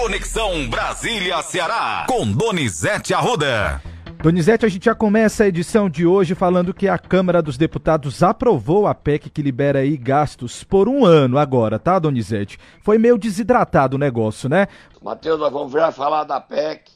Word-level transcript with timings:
Conexão 0.00 0.70
Brasília-Ceará, 0.70 2.06
com 2.08 2.24
Donizete 2.30 3.12
Arruda. 3.12 3.82
Donizete, 4.22 4.64
a 4.64 4.68
gente 4.68 4.84
já 4.84 4.94
começa 4.94 5.42
a 5.42 5.48
edição 5.48 5.90
de 5.90 6.06
hoje 6.06 6.36
falando 6.36 6.72
que 6.72 6.86
a 6.86 6.96
Câmara 6.96 7.42
dos 7.42 7.58
Deputados 7.58 8.22
aprovou 8.22 8.86
a 8.86 8.94
PEC 8.94 9.28
que 9.28 9.42
libera 9.42 9.80
aí 9.80 9.96
gastos 9.96 10.62
por 10.62 10.88
um 10.88 11.04
ano 11.04 11.36
agora, 11.36 11.80
tá, 11.80 11.98
Donizete? 11.98 12.60
Foi 12.80 12.96
meio 12.96 13.18
desidratado 13.18 13.96
o 13.96 13.98
negócio, 13.98 14.48
né? 14.48 14.68
Matheus, 15.02 15.40
nós 15.40 15.52
vamos 15.52 15.72
já 15.72 15.90
falar 15.90 16.22
da 16.22 16.40
PEC. 16.40 16.92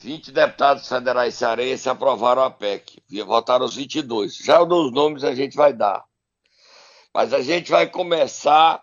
20 0.00 0.32
deputados 0.32 0.86
federais 0.86 1.34
cearenses 1.34 1.86
aprovaram 1.86 2.42
a 2.42 2.50
PEC. 2.50 3.02
Votaram 3.24 3.64
os 3.64 3.74
22. 3.74 4.36
Já 4.36 4.62
nos 4.66 4.92
nomes 4.92 5.24
a 5.24 5.34
gente 5.34 5.56
vai 5.56 5.72
dar. 5.72 6.04
Mas 7.14 7.32
a 7.32 7.40
gente 7.40 7.70
vai 7.70 7.86
começar 7.86 8.82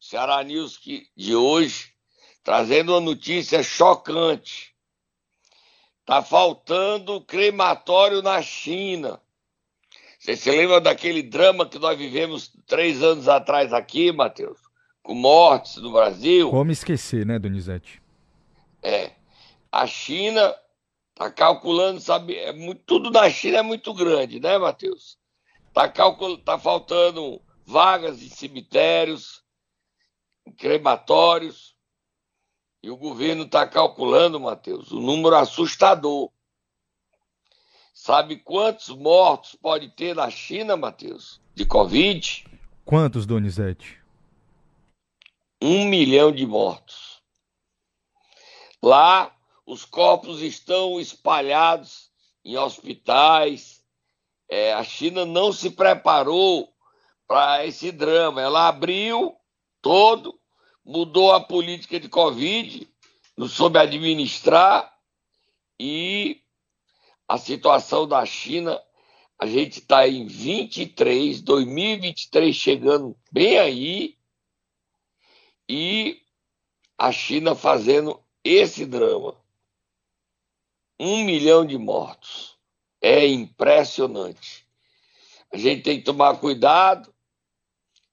Ceará 0.00 0.42
News 0.42 0.80
de 1.16 1.34
hoje 1.34 1.92
trazendo 2.42 2.92
uma 2.92 3.00
notícia 3.00 3.62
chocante. 3.62 4.74
Tá 6.06 6.22
faltando 6.22 7.20
crematório 7.20 8.22
na 8.22 8.40
China. 8.40 9.20
Você 10.18 10.34
se 10.34 10.50
lembra 10.50 10.80
daquele 10.80 11.22
drama 11.22 11.68
que 11.68 11.78
nós 11.78 11.96
vivemos 11.98 12.50
três 12.66 13.02
anos 13.02 13.28
atrás 13.28 13.72
aqui, 13.72 14.10
Matheus? 14.10 14.58
Com 15.02 15.14
mortes 15.14 15.76
no 15.76 15.92
Brasil? 15.92 16.50
Como 16.50 16.72
esquecer, 16.72 17.26
né, 17.26 17.38
Donizete? 17.38 18.00
É. 18.82 19.12
A 19.70 19.86
China 19.86 20.54
tá 21.14 21.30
calculando, 21.30 22.00
sabe? 22.00 22.34
É 22.34 22.52
muito, 22.52 22.82
tudo 22.86 23.10
na 23.10 23.28
China 23.28 23.58
é 23.58 23.62
muito 23.62 23.92
grande, 23.92 24.40
né, 24.40 24.56
Matheus? 24.56 25.18
Tá, 25.74 25.88
calcul, 25.88 26.38
tá 26.38 26.58
faltando 26.58 27.40
vagas 27.66 28.22
em 28.22 28.28
cemitérios, 28.28 29.42
em 29.47 29.47
crematórios. 30.52 31.76
E 32.82 32.90
o 32.90 32.96
governo 32.96 33.44
está 33.44 33.66
calculando, 33.66 34.38
Matheus, 34.38 34.92
um 34.92 35.00
número 35.00 35.36
assustador. 35.36 36.30
Sabe 37.92 38.36
quantos 38.36 38.88
mortos 38.90 39.56
pode 39.56 39.88
ter 39.90 40.14
na 40.14 40.30
China, 40.30 40.76
Matheus, 40.76 41.40
de 41.54 41.66
Covid? 41.66 42.46
Quantos, 42.84 43.26
Donizete? 43.26 44.00
Um 45.60 45.84
milhão 45.84 46.30
de 46.30 46.46
mortos. 46.46 47.20
Lá, 48.80 49.36
os 49.66 49.84
corpos 49.84 50.40
estão 50.40 51.00
espalhados 51.00 52.10
em 52.44 52.56
hospitais. 52.56 53.82
É, 54.48 54.72
a 54.72 54.84
China 54.84 55.26
não 55.26 55.52
se 55.52 55.70
preparou 55.70 56.72
para 57.26 57.66
esse 57.66 57.90
drama. 57.90 58.40
Ela 58.40 58.68
abriu 58.68 59.36
todo, 59.82 60.37
mudou 60.88 61.32
a 61.32 61.40
política 61.40 62.00
de 62.00 62.08
Covid, 62.08 62.88
não 63.36 63.46
soube 63.46 63.78
administrar 63.78 64.90
e 65.78 66.40
a 67.28 67.36
situação 67.36 68.08
da 68.08 68.24
China, 68.24 68.82
a 69.38 69.46
gente 69.46 69.80
está 69.80 70.08
em 70.08 70.26
23, 70.26 71.42
2023 71.42 72.56
chegando 72.56 73.14
bem 73.30 73.58
aí 73.58 74.16
e 75.68 76.22
a 76.96 77.12
China 77.12 77.54
fazendo 77.54 78.18
esse 78.42 78.86
drama. 78.86 79.36
Um 80.98 81.22
milhão 81.22 81.66
de 81.66 81.76
mortos. 81.76 82.58
É 82.98 83.26
impressionante. 83.26 84.66
A 85.52 85.58
gente 85.58 85.82
tem 85.82 85.98
que 85.98 86.04
tomar 86.04 86.38
cuidado, 86.38 87.14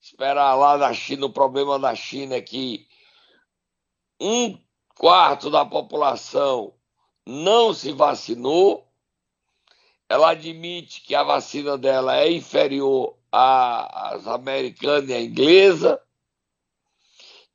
esperar 0.05 0.53
lá 0.55 0.77
na 0.77 0.93
China. 0.93 1.25
O 1.25 1.33
problema 1.33 1.79
da 1.79 1.95
China 1.95 2.35
é 2.35 2.41
que 2.41 2.87
um 4.19 4.57
quarto 4.95 5.49
da 5.49 5.65
população 5.65 6.73
não 7.25 7.73
se 7.73 7.91
vacinou. 7.91 8.87
Ela 10.07 10.31
admite 10.31 11.01
que 11.01 11.15
a 11.15 11.23
vacina 11.23 11.75
dela 11.75 12.17
é 12.17 12.31
inferior 12.31 13.17
às 13.31 14.27
americanas 14.27 15.09
e 15.09 15.13
à 15.13 15.21
inglesa. 15.21 15.99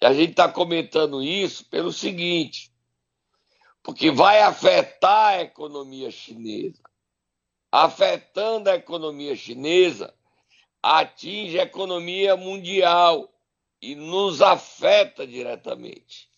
E 0.00 0.06
a 0.06 0.12
gente 0.12 0.30
está 0.30 0.48
comentando 0.48 1.22
isso 1.22 1.64
pelo 1.66 1.92
seguinte: 1.92 2.72
porque 3.80 4.10
vai 4.10 4.42
afetar 4.42 5.34
a 5.34 5.42
economia 5.42 6.10
chinesa. 6.10 6.82
Afetando 7.70 8.68
a 8.68 8.74
economia 8.74 9.36
chinesa, 9.36 10.12
atinge 10.82 11.58
a 11.58 11.64
economia 11.64 12.36
mundial 12.36 13.32
e 13.80 13.94
nos 13.94 14.40
afeta 14.42 15.26
diretamente. 15.26 16.28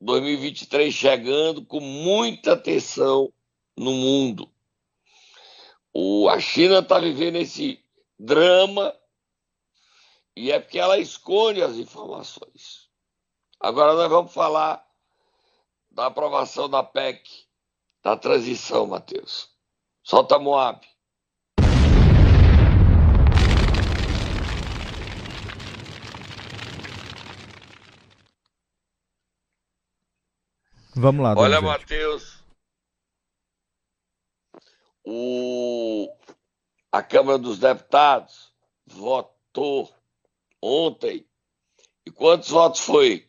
2023 0.00 0.92
chegando 0.92 1.64
com 1.64 1.80
muita 1.80 2.52
atenção 2.52 3.32
no 3.76 3.92
mundo. 3.92 4.50
O, 5.92 6.28
a 6.28 6.40
China 6.40 6.80
está 6.80 6.98
vivendo 6.98 7.36
esse 7.36 7.82
drama 8.18 8.94
e 10.36 10.50
é 10.50 10.58
porque 10.58 10.78
ela 10.78 10.98
esconde 10.98 11.62
as 11.62 11.76
informações. 11.76 12.88
Agora 13.60 13.94
nós 13.94 14.10
vamos 14.10 14.32
falar 14.32 14.84
da 15.90 16.06
aprovação 16.06 16.68
da 16.68 16.82
PEC, 16.82 17.46
da 18.02 18.16
transição, 18.16 18.86
Matheus. 18.86 19.48
Solta 20.02 20.38
Moab. 20.38 20.86
Vamos 30.94 31.22
lá, 31.22 31.34
Olha, 31.36 31.60
Matheus. 31.60 32.44
O... 35.04 36.08
A 36.90 37.02
Câmara 37.02 37.38
dos 37.38 37.58
Deputados 37.58 38.52
votou 38.86 39.92
ontem. 40.62 41.26
E 42.06 42.10
quantos 42.10 42.50
votos 42.50 42.80
foi? 42.80 43.26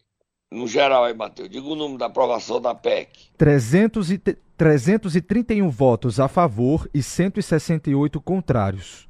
No 0.52 0.68
geral 0.68 1.06
aí, 1.06 1.14
Matheus, 1.14 1.50
diga 1.50 1.66
o 1.66 1.76
número 1.76 1.98
da 1.98 2.06
aprovação 2.06 2.62
da 2.62 2.76
PEC. 2.76 3.32
300 3.38 4.12
e 4.12 4.18
331 4.58 5.70
votos 5.70 6.20
a 6.20 6.28
favor 6.28 6.90
e 6.94 7.02
168 7.04 8.22
contrários. 8.22 9.10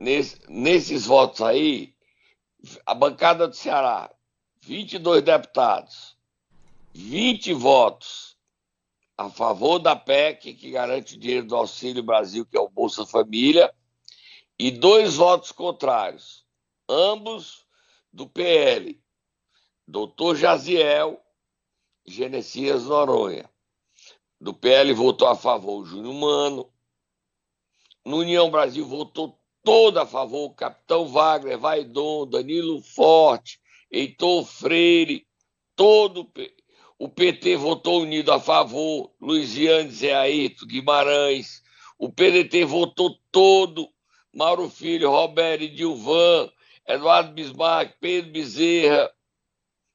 Nesse, 0.00 0.38
nesses 0.48 1.06
votos 1.06 1.42
aí, 1.42 1.92
a 2.86 2.94
bancada 2.94 3.48
do 3.48 3.54
Ceará, 3.54 4.10
22 4.62 5.22
deputados, 5.22 6.16
20 6.94 7.52
votos 7.54 8.36
a 9.16 9.28
favor 9.28 9.78
da 9.78 9.96
PEC, 9.96 10.54
que 10.54 10.70
garante 10.70 11.16
o 11.16 11.18
dinheiro 11.18 11.46
do 11.46 11.56
Auxílio 11.56 12.02
Brasil, 12.02 12.46
que 12.46 12.56
é 12.56 12.60
o 12.60 12.68
Bolsa 12.68 13.04
Família, 13.04 13.72
e 14.58 14.70
dois 14.70 15.16
votos 15.16 15.52
contrários, 15.52 16.44
ambos 16.88 17.66
do 18.12 18.28
PL, 18.28 19.00
doutor 19.86 20.36
Jaziel 20.36 21.20
e 22.06 22.12
Genesias 22.12 22.84
Noronha. 22.84 23.48
Do 24.40 24.54
PL 24.54 24.92
votou 24.94 25.28
a 25.28 25.34
favor 25.34 25.82
o 25.82 25.84
Júnior 25.84 26.14
Mano. 26.14 26.72
No 28.04 28.18
União 28.18 28.50
Brasil 28.50 28.86
votou 28.86 29.38
todo 29.64 29.98
a 29.98 30.06
favor 30.06 30.44
o 30.46 30.54
Capitão 30.54 31.08
Wagner, 31.08 31.58
Vaidon, 31.58 32.26
Danilo 32.26 32.80
Forte, 32.80 33.60
Heitor 33.90 34.44
Freire, 34.44 35.26
todo 35.74 36.20
o 36.20 36.24
PT 37.06 37.56
votou 37.56 38.02
unido 38.02 38.32
a 38.32 38.40
favor, 38.40 39.14
Luiziane 39.20 39.90
Zé 39.90 40.14
Ayrton, 40.14 40.66
Guimarães. 40.66 41.62
O 41.96 42.10
PDT 42.10 42.64
votou 42.64 43.16
todo, 43.30 43.88
Mauro 44.34 44.68
Filho, 44.68 45.10
Roberto 45.10 45.68
Dilvan, 45.68 46.50
Eduardo 46.86 47.32
Bismarck, 47.32 47.94
Pedro 48.00 48.32
Bezerra, 48.32 49.12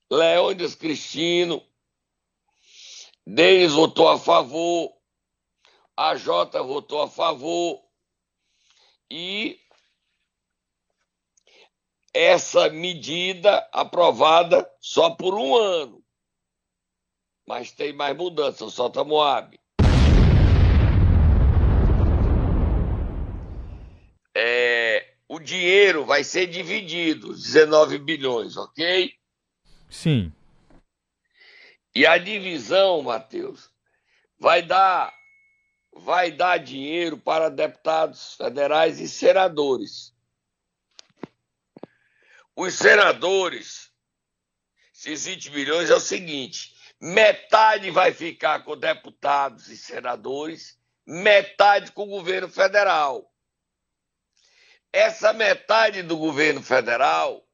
Leônidas 0.09 0.75
Cristino. 0.75 1.61
Denis 3.26 3.73
votou 3.73 4.08
a 4.09 4.17
favor, 4.20 4.94
a 5.97 6.16
Jota 6.16 6.61
votou 6.61 7.02
a 7.02 7.09
favor. 7.09 7.82
E 9.09 9.59
essa 12.14 12.70
medida 12.70 13.67
aprovada 13.72 14.70
só 14.79 15.09
por 15.09 15.34
um 15.35 15.55
ano 15.55 16.03
mas 17.45 17.72
tem 17.72 17.93
mais 17.93 18.16
mudança, 18.16 18.69
solta 18.69 19.03
Moab. 19.03 19.59
É, 24.35 25.13
o 25.28 25.40
dinheiro 25.40 26.05
vai 26.05 26.23
ser 26.23 26.47
dividido, 26.47 27.34
19 27.34 27.97
bilhões, 27.99 28.57
ok? 28.57 29.13
Sim. 29.90 30.34
E 31.95 32.07
a 32.07 32.17
divisão, 32.17 33.03
Matheus, 33.03 33.69
vai 34.40 34.61
dar 34.61 35.13
vai 35.95 36.31
dar 36.31 36.57
dinheiro 36.57 37.19
para 37.19 37.49
deputados 37.49 38.34
federais 38.34 38.99
e 38.99 39.07
senadores. 39.07 40.11
Os 42.55 42.73
senadores 42.73 43.93
esses 45.05 45.25
20 45.25 45.51
milhões 45.51 45.90
é 45.90 45.95
o 45.95 45.99
seguinte: 45.99 46.72
metade 47.03 47.91
vai 47.91 48.14
ficar 48.14 48.64
com 48.64 48.78
deputados 48.78 49.67
e 49.67 49.76
senadores, 49.76 50.79
metade 51.05 51.91
com 51.91 52.03
o 52.03 52.08
governo 52.08 52.47
federal. 52.47 53.29
Essa 54.94 55.34
metade 55.34 56.02
do 56.02 56.16
governo 56.16 56.64
federal, 56.64 57.46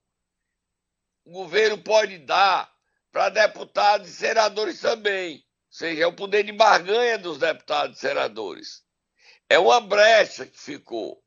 o 1.26 1.32
governo 1.32 1.80
pode 1.80 2.20
dar 2.20 2.72
para 3.12 3.30
deputados 3.30 4.10
e 4.10 4.14
senadores 4.14 4.80
também. 4.82 5.38
Ou 5.38 5.44
seja, 5.74 6.04
é 6.04 6.08
o 6.08 6.16
poder 6.16 6.44
de 6.44 6.52
barganha 6.52 7.18
dos 7.18 7.40
deputados 7.40 7.98
e 7.98 8.02
senadores. 8.02 8.84
É 9.50 9.58
uma 9.58 9.82
brecha 9.82 10.46
que 10.46 10.60
ficou. 10.60 11.24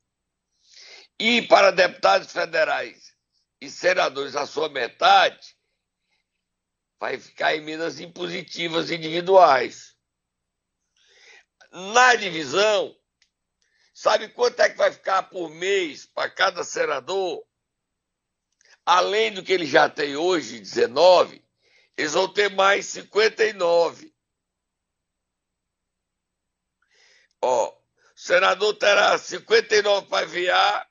E 1.19 1.41
para 1.41 1.71
deputados 1.71 2.31
federais 2.31 3.13
e 3.59 3.69
senadores, 3.69 4.37
a 4.37 4.45
sua 4.45 4.69
metade, 4.69 5.52
vai 7.03 7.19
ficar 7.19 7.53
emendas 7.53 7.99
impositivas 7.99 8.89
individuais. 8.89 9.93
Na 11.69 12.15
divisão, 12.15 12.97
sabe 13.93 14.29
quanto 14.29 14.61
é 14.61 14.69
que 14.69 14.77
vai 14.77 14.89
ficar 14.89 15.23
por 15.23 15.49
mês 15.49 16.05
para 16.05 16.29
cada 16.29 16.63
senador? 16.63 17.45
Além 18.85 19.33
do 19.33 19.43
que 19.43 19.51
ele 19.51 19.65
já 19.65 19.89
tem 19.89 20.15
hoje, 20.15 20.61
19, 20.61 21.45
eles 21.97 22.13
vão 22.13 22.31
ter 22.31 22.49
mais 22.51 22.85
59. 22.85 24.15
Ó, 27.41 27.67
o 27.67 27.81
senador 28.15 28.75
terá 28.75 29.17
59 29.17 30.07
para 30.07 30.25
enviar, 30.25 30.89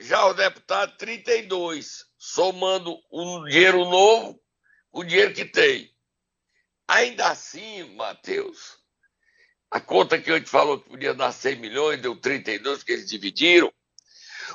já 0.00 0.24
o 0.24 0.32
deputado 0.32 0.96
32, 0.96 2.06
somando 2.16 2.98
um 3.12 3.44
dinheiro 3.44 3.84
novo 3.84 4.42
o 4.94 5.02
dinheiro 5.02 5.34
que 5.34 5.44
tem. 5.44 5.92
Ainda 6.86 7.28
assim, 7.28 7.94
Matheus, 7.96 8.78
a 9.70 9.80
conta 9.80 10.20
que 10.20 10.30
eu 10.30 10.42
te 10.42 10.48
falou 10.48 10.80
que 10.80 10.88
podia 10.88 11.12
dar 11.12 11.32
100 11.32 11.56
milhões, 11.56 12.00
deu 12.00 12.14
32 12.16 12.84
que 12.84 12.92
eles 12.92 13.08
dividiram. 13.08 13.72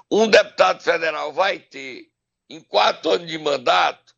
Um 0.10 0.30
deputado 0.30 0.82
federal 0.82 1.34
vai 1.34 1.60
ter, 1.60 2.10
em 2.50 2.62
quatro 2.62 3.12
anos 3.12 3.30
de 3.30 3.38
mandato, 3.38 4.16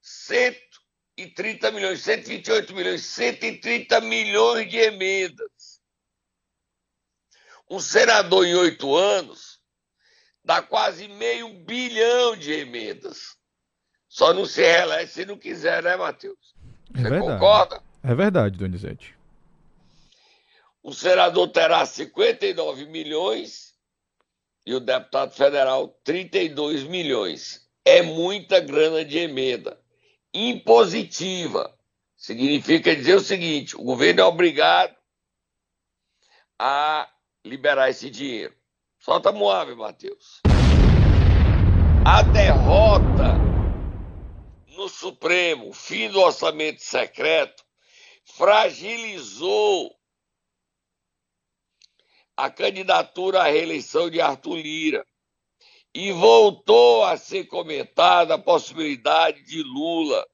130 0.00 1.70
milhões, 1.72 2.00
128 2.02 2.74
milhões, 2.74 3.04
130 3.06 4.00
milhões 4.02 4.70
de 4.70 4.76
emendas. 4.76 5.80
Um 7.68 7.80
senador 7.80 8.46
em 8.46 8.54
oito 8.54 8.94
anos 8.94 9.60
dá 10.44 10.62
quase 10.62 11.08
meio 11.08 11.48
bilhão 11.64 12.36
de 12.36 12.52
emendas. 12.52 13.36
Só 14.14 14.32
não 14.32 14.46
se 14.46 14.60
reelege 14.62 15.10
se 15.10 15.26
não 15.26 15.36
quiser, 15.36 15.82
né, 15.82 15.96
Matheus? 15.96 16.54
É 16.94 16.98
Você 16.98 17.10
verdade. 17.10 17.32
concorda? 17.32 17.82
É 18.00 18.14
verdade, 18.14 18.56
Donizete. 18.56 19.12
O 20.80 20.94
senador 20.94 21.48
terá 21.48 21.84
59 21.84 22.86
milhões 22.86 23.74
e 24.64 24.72
o 24.72 24.78
deputado 24.78 25.32
federal 25.32 25.88
32 26.04 26.84
milhões. 26.84 27.68
É 27.84 28.02
muita 28.02 28.60
grana 28.60 29.04
de 29.04 29.18
emenda. 29.18 29.80
Impositiva. 30.32 31.76
Significa 32.16 32.94
dizer 32.94 33.16
o 33.16 33.20
seguinte: 33.20 33.76
o 33.76 33.82
governo 33.82 34.20
é 34.20 34.24
obrigado 34.24 34.94
a 36.56 37.08
liberar 37.44 37.90
esse 37.90 38.08
dinheiro. 38.08 38.54
Solta 39.00 39.32
Moab, 39.32 39.74
Matheus. 39.74 40.40
A 42.06 42.22
derrota 42.22 43.53
no 44.74 44.88
Supremo, 44.88 45.72
fim 45.72 46.08
do 46.10 46.20
orçamento 46.20 46.82
secreto, 46.82 47.64
fragilizou 48.24 49.94
a 52.36 52.50
candidatura 52.50 53.42
à 53.42 53.44
reeleição 53.44 54.10
de 54.10 54.20
Arthur 54.20 54.56
Lira 54.56 55.06
e 55.94 56.10
voltou 56.10 57.04
a 57.04 57.16
ser 57.16 57.44
comentada 57.44 58.34
a 58.34 58.38
possibilidade 58.38 59.42
de 59.44 59.62
Lula 59.62 60.26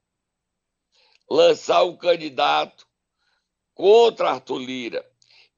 lançar 1.29 1.83
um 1.83 1.95
candidato 1.95 2.87
contra 3.73 4.31
Arthur 4.31 4.57
Lira. 4.57 5.05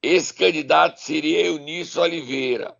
Esse 0.02 0.34
candidato 0.34 0.98
seria 0.98 1.46
Eunício 1.46 2.02
Oliveira. 2.02 2.76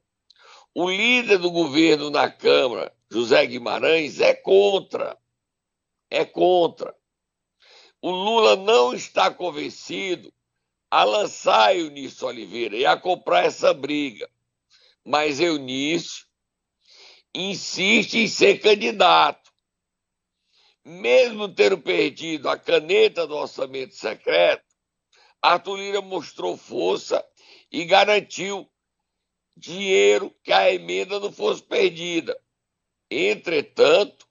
O 0.74 0.90
líder 0.90 1.38
do 1.38 1.50
governo 1.50 2.10
na 2.10 2.30
Câmara, 2.30 2.94
José 3.10 3.46
Guimarães, 3.46 4.20
é 4.20 4.34
contra 4.34 5.18
é 6.10 6.24
contra. 6.24 6.94
O 8.00 8.10
Lula 8.10 8.56
não 8.56 8.94
está 8.94 9.32
convencido 9.32 10.32
a 10.90 11.04
lançar 11.04 11.76
Eunício 11.76 12.26
Oliveira 12.26 12.76
e 12.76 12.86
a 12.86 12.96
comprar 12.96 13.44
essa 13.46 13.72
briga. 13.74 14.30
Mas 15.04 15.40
Eunício 15.40 16.24
insiste 17.34 18.18
em 18.18 18.28
ser 18.28 18.60
candidato. 18.60 19.50
Mesmo 20.84 21.48
tendo 21.48 21.78
perdido 21.78 22.48
a 22.48 22.58
caneta 22.58 23.26
do 23.26 23.34
orçamento 23.34 23.94
secreto, 23.94 24.64
Arthur 25.40 25.76
Lira 25.76 26.00
mostrou 26.00 26.56
força 26.56 27.26
e 27.72 27.84
garantiu 27.84 28.70
dinheiro 29.56 30.34
que 30.42 30.52
a 30.52 30.70
emenda 30.70 31.18
não 31.18 31.32
fosse 31.32 31.62
perdida. 31.62 32.38
Entretanto, 33.10 34.26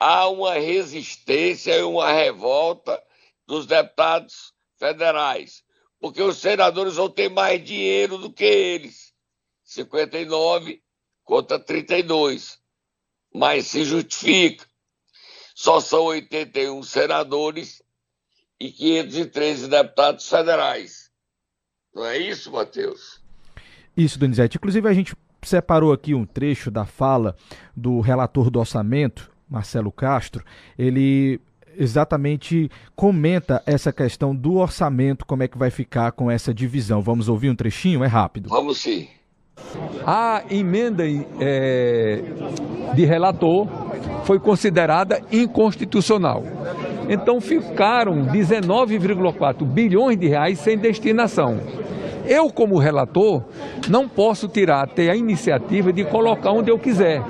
há 0.00 0.26
uma 0.28 0.54
resistência 0.54 1.76
e 1.76 1.82
uma 1.82 2.10
revolta 2.10 3.00
dos 3.46 3.66
deputados 3.66 4.54
federais, 4.78 5.62
porque 6.00 6.22
os 6.22 6.38
senadores 6.38 6.94
vão 6.94 7.10
ter 7.10 7.28
mais 7.28 7.62
dinheiro 7.62 8.16
do 8.16 8.32
que 8.32 8.44
eles 8.44 9.12
59 9.62 10.82
contra 11.22 11.58
32. 11.58 12.58
Mas 13.32 13.66
se 13.66 13.84
justifica. 13.84 14.66
Só 15.54 15.78
são 15.78 16.04
81 16.04 16.82
senadores 16.82 17.82
e 18.58 18.72
513 18.72 19.68
deputados 19.68 20.28
federais. 20.28 21.10
Não 21.94 22.04
é 22.04 22.18
isso, 22.18 22.50
Matheus? 22.50 23.20
Isso, 23.96 24.18
Donizete. 24.18 24.56
Inclusive, 24.56 24.88
a 24.88 24.92
gente 24.92 25.14
separou 25.42 25.92
aqui 25.92 26.14
um 26.14 26.24
trecho 26.24 26.70
da 26.70 26.84
fala 26.84 27.36
do 27.76 28.00
relator 28.00 28.50
do 28.50 28.58
orçamento, 28.58 29.29
Marcelo 29.50 29.90
Castro, 29.90 30.44
ele 30.78 31.40
exatamente 31.76 32.70
comenta 32.94 33.62
essa 33.66 33.92
questão 33.92 34.34
do 34.34 34.56
orçamento, 34.56 35.26
como 35.26 35.42
é 35.42 35.48
que 35.48 35.58
vai 35.58 35.70
ficar 35.70 36.12
com 36.12 36.30
essa 36.30 36.52
divisão. 36.52 37.00
Vamos 37.00 37.28
ouvir 37.28 37.50
um 37.50 37.56
trechinho? 37.56 38.04
É 38.04 38.06
rápido. 38.06 38.48
Vamos 38.48 38.78
sim. 38.78 39.08
A 40.06 40.42
emenda 40.50 41.04
é, 41.40 42.22
de 42.94 43.04
relator 43.04 43.68
foi 44.24 44.38
considerada 44.38 45.20
inconstitucional. 45.30 46.42
Então 47.08 47.40
ficaram 47.40 48.26
19,4 48.26 49.64
bilhões 49.64 50.18
de 50.18 50.28
reais 50.28 50.58
sem 50.58 50.78
destinação. 50.78 51.58
Eu, 52.26 52.50
como 52.50 52.78
relator, 52.78 53.42
não 53.88 54.08
posso 54.08 54.48
tirar 54.48 54.82
até 54.82 55.10
a 55.10 55.16
iniciativa 55.16 55.92
de 55.92 56.04
colocar 56.04 56.52
onde 56.52 56.70
eu 56.70 56.78
quiser. 56.78 57.22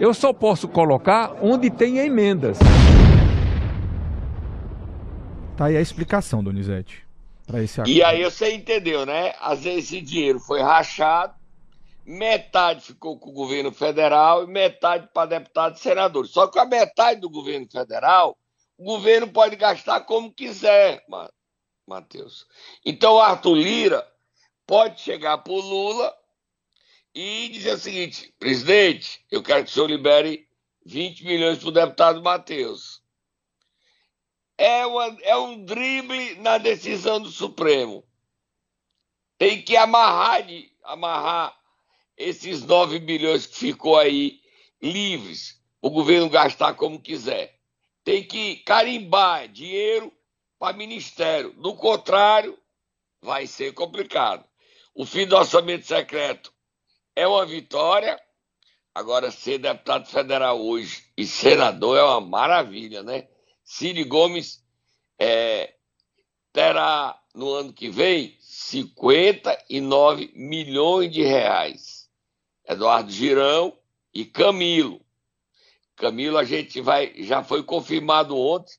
Eu 0.00 0.14
só 0.14 0.32
posso 0.32 0.66
colocar 0.66 1.36
onde 1.42 1.68
tem 1.68 1.98
emendas. 1.98 2.58
Tá 5.58 5.66
aí 5.66 5.76
a 5.76 5.80
explicação, 5.80 6.42
Donizete. 6.42 7.06
Esse 7.52 7.82
e 7.86 8.02
aí 8.02 8.24
você 8.24 8.54
entendeu, 8.54 9.04
né? 9.04 9.34
Às 9.38 9.64
vezes 9.64 9.92
esse 9.92 10.00
dinheiro 10.00 10.40
foi 10.40 10.62
rachado, 10.62 11.34
metade 12.06 12.80
ficou 12.80 13.18
com 13.18 13.28
o 13.28 13.34
governo 13.34 13.72
federal 13.72 14.44
e 14.44 14.46
metade 14.46 15.06
para 15.12 15.28
deputados 15.28 15.80
e 15.80 15.82
senadores. 15.82 16.30
Só 16.30 16.46
que 16.46 16.58
a 16.58 16.64
metade 16.64 17.20
do 17.20 17.28
governo 17.28 17.68
federal, 17.70 18.38
o 18.78 18.84
governo 18.84 19.28
pode 19.28 19.54
gastar 19.54 20.00
como 20.02 20.32
quiser, 20.32 21.04
Matheus. 21.86 22.46
Então 22.86 23.20
Arthur 23.20 23.54
Lira 23.54 24.06
pode 24.66 25.00
chegar 25.00 25.36
para 25.38 25.52
o 25.52 25.60
Lula 25.60 26.14
e 27.14 27.48
dizer 27.48 27.74
o 27.74 27.78
seguinte: 27.78 28.34
presidente, 28.38 29.24
eu 29.30 29.42
quero 29.42 29.64
que 29.64 29.70
o 29.70 29.72
senhor 29.72 29.90
libere 29.90 30.46
20 30.84 31.24
milhões 31.24 31.58
para 31.58 31.68
o 31.68 31.72
deputado 31.72 32.22
Matheus. 32.22 33.02
É, 34.56 34.82
é 35.22 35.36
um 35.36 35.64
drible 35.64 36.34
na 36.36 36.58
decisão 36.58 37.20
do 37.20 37.30
Supremo. 37.30 38.04
Tem 39.38 39.62
que 39.62 39.76
amarrar, 39.76 40.46
amarrar 40.84 41.58
esses 42.16 42.62
9 42.62 42.98
bilhões 42.98 43.46
que 43.46 43.56
ficou 43.56 43.98
aí 43.98 44.40
livres, 44.82 45.58
o 45.80 45.88
governo 45.88 46.28
gastar 46.28 46.74
como 46.74 47.00
quiser. 47.00 47.58
Tem 48.04 48.22
que 48.22 48.56
carimbar 48.56 49.48
dinheiro 49.48 50.12
para 50.58 50.76
ministério. 50.76 51.54
Do 51.54 51.74
contrário, 51.74 52.58
vai 53.22 53.46
ser 53.46 53.72
complicado. 53.72 54.44
O 54.94 55.06
fim 55.06 55.26
do 55.26 55.36
orçamento 55.36 55.86
secreto 55.86 56.52
é 57.14 57.26
uma 57.26 57.44
vitória. 57.46 58.20
Agora, 58.94 59.30
ser 59.30 59.58
deputado 59.58 60.08
federal 60.08 60.60
hoje 60.60 61.04
e 61.16 61.26
senador 61.26 61.96
é 61.96 62.02
uma 62.02 62.20
maravilha, 62.20 63.02
né? 63.02 63.28
Ciro 63.62 64.04
Gomes 64.08 64.64
é, 65.18 65.74
terá 66.52 67.20
no 67.34 67.52
ano 67.52 67.72
que 67.72 67.88
vem 67.88 68.36
59 68.40 70.32
milhões 70.34 71.12
de 71.12 71.22
reais. 71.22 72.10
Eduardo 72.66 73.10
Girão 73.10 73.76
e 74.12 74.24
Camilo. 74.24 75.00
Camilo, 75.96 76.38
a 76.38 76.44
gente 76.44 76.80
vai, 76.80 77.12
já 77.22 77.42
foi 77.42 77.62
confirmado 77.62 78.36
ontem, 78.36 78.74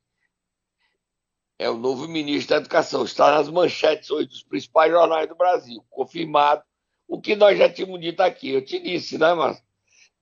é 1.60 1.70
o 1.70 1.78
novo 1.78 2.08
ministro 2.08 2.56
da 2.56 2.62
Educação. 2.62 3.04
Está 3.04 3.32
nas 3.32 3.48
manchetes 3.48 4.10
hoje 4.10 4.28
dos 4.28 4.44
principais 4.44 4.92
jornais 4.92 5.28
do 5.28 5.36
Brasil, 5.36 5.86
confirmado. 5.90 6.64
O 7.12 7.20
que 7.20 7.36
nós 7.36 7.58
já 7.58 7.68
tínhamos 7.68 8.00
dito 8.00 8.22
aqui. 8.22 8.52
Eu 8.52 8.64
te 8.64 8.82
disse, 8.82 9.18
né, 9.18 9.34
Márcio? 9.34 9.62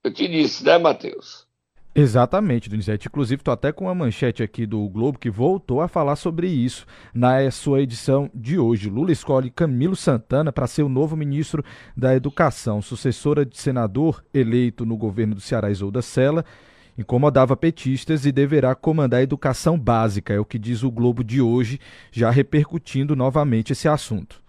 Eu 0.03 0.11
te 0.11 0.27
disse, 0.27 0.65
né, 0.65 0.75
Matheus? 0.79 1.47
Exatamente, 1.93 2.67
Donizete. 2.67 3.07
Inclusive, 3.07 3.41
estou 3.41 3.53
até 3.53 3.71
com 3.71 3.85
uma 3.85 3.93
manchete 3.93 4.41
aqui 4.41 4.65
do 4.65 4.89
Globo 4.89 5.19
que 5.19 5.29
voltou 5.29 5.81
a 5.81 5.87
falar 5.87 6.15
sobre 6.15 6.47
isso 6.47 6.87
na 7.13 7.51
sua 7.51 7.83
edição 7.83 8.27
de 8.33 8.57
hoje. 8.57 8.89
Lula 8.89 9.11
escolhe 9.11 9.51
Camilo 9.51 9.95
Santana 9.95 10.51
para 10.51 10.65
ser 10.65 10.81
o 10.81 10.89
novo 10.89 11.15
ministro 11.15 11.63
da 11.95 12.15
Educação. 12.15 12.81
Sucessora 12.81 13.45
de 13.45 13.59
senador 13.59 14.25
eleito 14.33 14.83
no 14.83 14.97
governo 14.97 15.35
do 15.35 15.41
Ceará, 15.41 15.69
Isolda 15.69 16.01
Sela, 16.01 16.43
incomodava 16.97 17.55
petistas 17.55 18.25
e 18.25 18.31
deverá 18.31 18.73
comandar 18.73 19.19
a 19.19 19.23
educação 19.23 19.77
básica, 19.77 20.33
é 20.33 20.39
o 20.39 20.45
que 20.45 20.57
diz 20.57 20.81
o 20.81 20.89
Globo 20.89 21.23
de 21.23 21.39
hoje, 21.39 21.79
já 22.11 22.31
repercutindo 22.31 23.15
novamente 23.15 23.73
esse 23.73 23.87
assunto. 23.87 24.41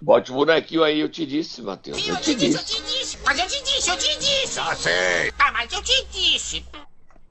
Bote 0.00 0.30
o 0.30 0.34
bonequinho 0.34 0.84
aí, 0.84 1.00
eu 1.00 1.08
te 1.08 1.24
disse, 1.24 1.62
Matheus. 1.62 2.02
Sim, 2.02 2.10
eu, 2.10 2.14
eu 2.14 2.20
te 2.20 2.34
disse, 2.34 2.64
disse, 2.64 2.76
eu 2.76 2.82
te 2.82 2.98
disse. 2.98 3.18
Mas 3.24 3.38
eu 3.38 3.46
te 3.46 3.62
disse, 3.64 3.90
eu 3.90 3.98
te 3.98 4.18
disse. 4.18 4.54
Já 4.54 4.76
sei. 4.76 5.32
Ah, 5.38 5.52
mas 5.52 5.72
eu 5.72 5.82
te 5.82 6.06
disse. 6.12 6.64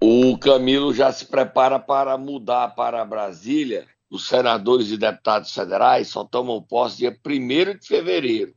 O 0.02 0.38
Camilo 0.38 0.94
já 0.94 1.12
se 1.12 1.26
prepara 1.26 1.80
para 1.80 2.18
mudar 2.18 2.70
para 2.76 3.06
Brasília. 3.06 3.88
Os 4.10 4.28
senadores 4.28 4.90
e 4.90 4.98
deputados 4.98 5.54
federais 5.54 6.08
só 6.08 6.24
tomam 6.24 6.62
posse 6.62 6.98
dia 6.98 7.18
1 7.26 7.80
de 7.80 7.88
fevereiro. 7.88 8.54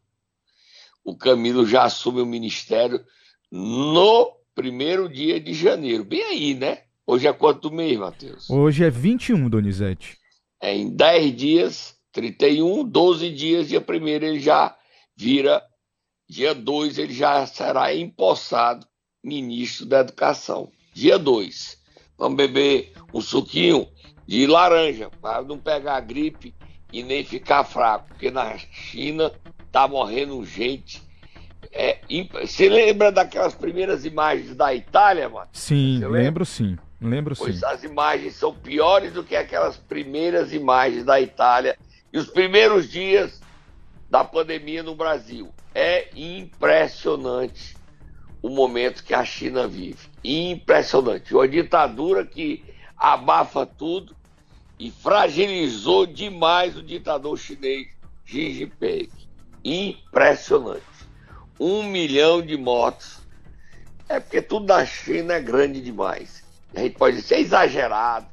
O 1.04 1.16
Camilo 1.16 1.66
já 1.66 1.84
assume 1.84 2.20
o 2.20 2.26
ministério 2.26 3.04
no 3.50 4.36
primeiro 4.54 5.08
dia 5.08 5.40
de 5.40 5.54
janeiro. 5.54 6.04
Bem 6.04 6.22
aí, 6.22 6.54
né? 6.54 6.82
Hoje 7.06 7.26
é 7.26 7.32
quanto 7.32 7.72
mês, 7.72 7.98
Matheus? 7.98 8.50
Hoje 8.50 8.84
é 8.84 8.90
21, 8.90 9.48
Donizete. 9.48 10.18
É 10.60 10.76
em 10.76 10.94
10 10.94 11.36
dias, 11.36 11.97
31, 12.12 12.84
12 12.84 13.30
dias, 13.30 13.68
dia 13.68 13.80
1 13.80 14.08
ele 14.08 14.40
já 14.40 14.76
vira, 15.16 15.62
dia 16.28 16.54
2 16.54 16.98
ele 16.98 17.12
já 17.12 17.46
será 17.46 17.94
empossado 17.94 18.86
ministro 19.22 19.86
da 19.86 20.00
Educação. 20.00 20.70
Dia 20.94 21.18
2, 21.18 21.78
vamos 22.16 22.36
beber 22.36 22.92
um 23.12 23.20
suquinho 23.20 23.88
de 24.26 24.46
laranja, 24.46 25.10
para 25.22 25.42
não 25.42 25.58
pegar 25.58 26.00
gripe 26.00 26.54
e 26.92 27.02
nem 27.02 27.24
ficar 27.24 27.64
fraco, 27.64 28.08
porque 28.08 28.30
na 28.30 28.56
China 28.58 29.32
tá 29.70 29.86
morrendo 29.86 30.44
gente 30.44 31.06
é, 31.72 31.98
você 32.32 32.68
lembra 32.68 33.12
daquelas 33.12 33.54
primeiras 33.54 34.04
imagens 34.04 34.54
da 34.54 34.74
Itália, 34.74 35.28
mano? 35.28 35.48
Sim, 35.52 36.04
lembro 36.06 36.44
sim. 36.44 36.78
Lembro 37.00 37.36
pois 37.36 37.60
sim. 37.60 37.64
as 37.64 37.84
imagens 37.84 38.34
são 38.34 38.52
piores 38.52 39.12
do 39.12 39.22
que 39.22 39.36
aquelas 39.36 39.76
primeiras 39.76 40.52
imagens 40.52 41.04
da 41.04 41.20
Itália 41.20 41.78
e 42.12 42.18
os 42.18 42.26
primeiros 42.26 42.88
dias 42.88 43.40
da 44.10 44.24
pandemia 44.24 44.82
no 44.82 44.94
Brasil. 44.94 45.52
É 45.74 46.08
impressionante 46.14 47.76
o 48.42 48.48
momento 48.48 49.04
que 49.04 49.14
a 49.14 49.24
China 49.24 49.66
vive. 49.66 50.08
Impressionante. 50.24 51.34
Uma 51.34 51.46
ditadura 51.46 52.24
que 52.24 52.64
abafa 52.96 53.66
tudo 53.66 54.16
e 54.78 54.90
fragilizou 54.90 56.06
demais 56.06 56.76
o 56.76 56.82
ditador 56.82 57.36
chinês 57.38 57.88
Xi 58.24 58.52
Jinping. 58.54 59.08
Impressionante 59.64 60.98
um 61.58 61.82
milhão 61.82 62.40
de 62.40 62.56
mortos. 62.56 63.18
É 64.08 64.20
porque 64.20 64.40
tudo 64.40 64.66
na 64.66 64.86
China 64.86 65.34
é 65.34 65.40
grande 65.40 65.80
demais. 65.80 66.42
A 66.74 66.80
gente 66.80 66.96
pode 66.96 67.16
dizer, 67.16 67.36
é 67.36 67.40
exagerado. 67.40 68.26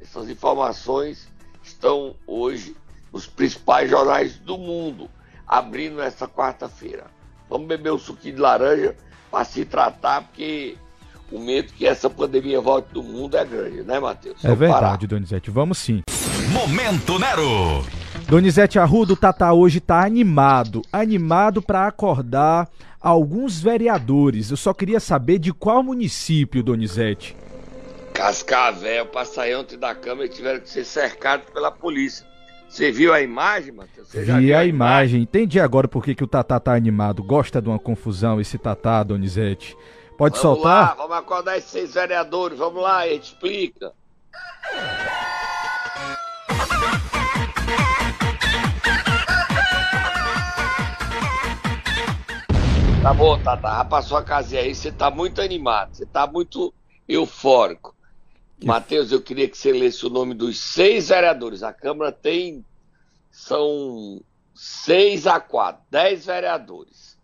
Essas 0.00 0.28
informações 0.28 1.28
estão 1.62 2.16
hoje 2.26 2.76
nos 3.12 3.26
principais 3.26 3.90
jornais 3.90 4.38
do 4.38 4.56
mundo, 4.56 5.08
abrindo 5.46 6.00
essa 6.00 6.26
quarta-feira. 6.26 7.04
Vamos 7.48 7.66
beber 7.66 7.92
um 7.92 7.98
suquinho 7.98 8.36
de 8.36 8.40
laranja 8.40 8.96
para 9.30 9.44
se 9.44 9.64
tratar, 9.64 10.22
porque 10.22 10.76
o 11.30 11.38
medo 11.38 11.72
que 11.72 11.86
essa 11.86 12.08
pandemia 12.08 12.60
volte 12.60 12.92
do 12.92 13.02
mundo 13.02 13.36
é 13.36 13.44
grande, 13.44 13.82
né, 13.82 14.00
Matheus? 14.00 14.44
É 14.44 14.54
verdade, 14.54 14.72
parar. 14.72 14.96
Donizete. 15.06 15.50
Vamos 15.50 15.78
sim. 15.78 16.02
Momento 16.52 17.18
Nero. 17.18 17.84
Donizete 18.28 18.78
Arrudo, 18.78 19.16
Tata 19.16 19.52
hoje 19.52 19.78
está 19.78 20.04
animado, 20.04 20.82
animado 20.92 21.60
para 21.60 21.86
acordar 21.86 22.68
alguns 23.00 23.60
vereadores. 23.60 24.50
Eu 24.50 24.56
só 24.56 24.72
queria 24.72 25.00
saber 25.00 25.38
de 25.38 25.52
qual 25.52 25.82
município, 25.82 26.62
Donizete. 26.62 27.36
Cascavel, 28.14 29.06
passei 29.06 29.54
ontem 29.54 29.78
da 29.78 29.94
Câmara 29.94 30.26
e 30.26 30.30
tiveram 30.30 30.60
que 30.60 30.68
ser 30.68 30.84
cercados 30.84 31.50
pela 31.50 31.70
polícia. 31.70 32.26
Você 32.72 32.90
viu 32.90 33.12
a 33.12 33.20
imagem, 33.20 33.70
Matheus? 33.70 34.08
Você 34.08 34.24
Vi 34.24 34.54
a, 34.54 34.60
a 34.60 34.64
imagem. 34.64 35.20
Entendi 35.20 35.60
agora 35.60 35.86
por 35.86 36.02
que, 36.02 36.14
que 36.14 36.24
o 36.24 36.26
Tatá 36.26 36.58
tá 36.58 36.74
animado. 36.74 37.22
Gosta 37.22 37.60
de 37.60 37.68
uma 37.68 37.78
confusão 37.78 38.40
esse 38.40 38.56
Tatá, 38.56 39.02
Donizete. 39.02 39.76
Pode 40.16 40.38
vamos 40.38 40.40
soltar? 40.40 40.88
Lá, 40.88 40.94
vamos 40.94 41.16
acordar 41.18 41.58
esses 41.58 41.70
seis 41.70 41.92
vereadores. 41.92 42.56
Vamos 42.56 42.82
lá, 42.82 43.06
explica. 43.06 43.92
Tá 53.02 53.12
bom, 53.12 53.38
Tata, 53.38 53.68
já 53.68 53.84
passou 53.84 54.16
a 54.16 54.22
casinha 54.22 54.62
aí, 54.62 54.74
você 54.74 54.90
tá 54.90 55.10
muito 55.10 55.42
animado, 55.42 55.94
você 55.94 56.06
tá 56.06 56.26
muito 56.26 56.72
eufórico. 57.06 57.94
Matheus, 58.64 59.12
eu 59.12 59.20
queria 59.20 59.48
que 59.48 59.56
você 59.56 59.72
lesse 59.72 60.06
o 60.06 60.10
nome 60.10 60.34
dos 60.34 60.58
seis 60.58 61.08
vereadores. 61.08 61.62
A 61.62 61.72
Câmara 61.72 62.12
tem. 62.12 62.64
São 63.30 64.20
seis 64.54 65.26
a 65.26 65.40
quatro, 65.40 65.82
dez 65.90 66.26
vereadores. 66.26 67.18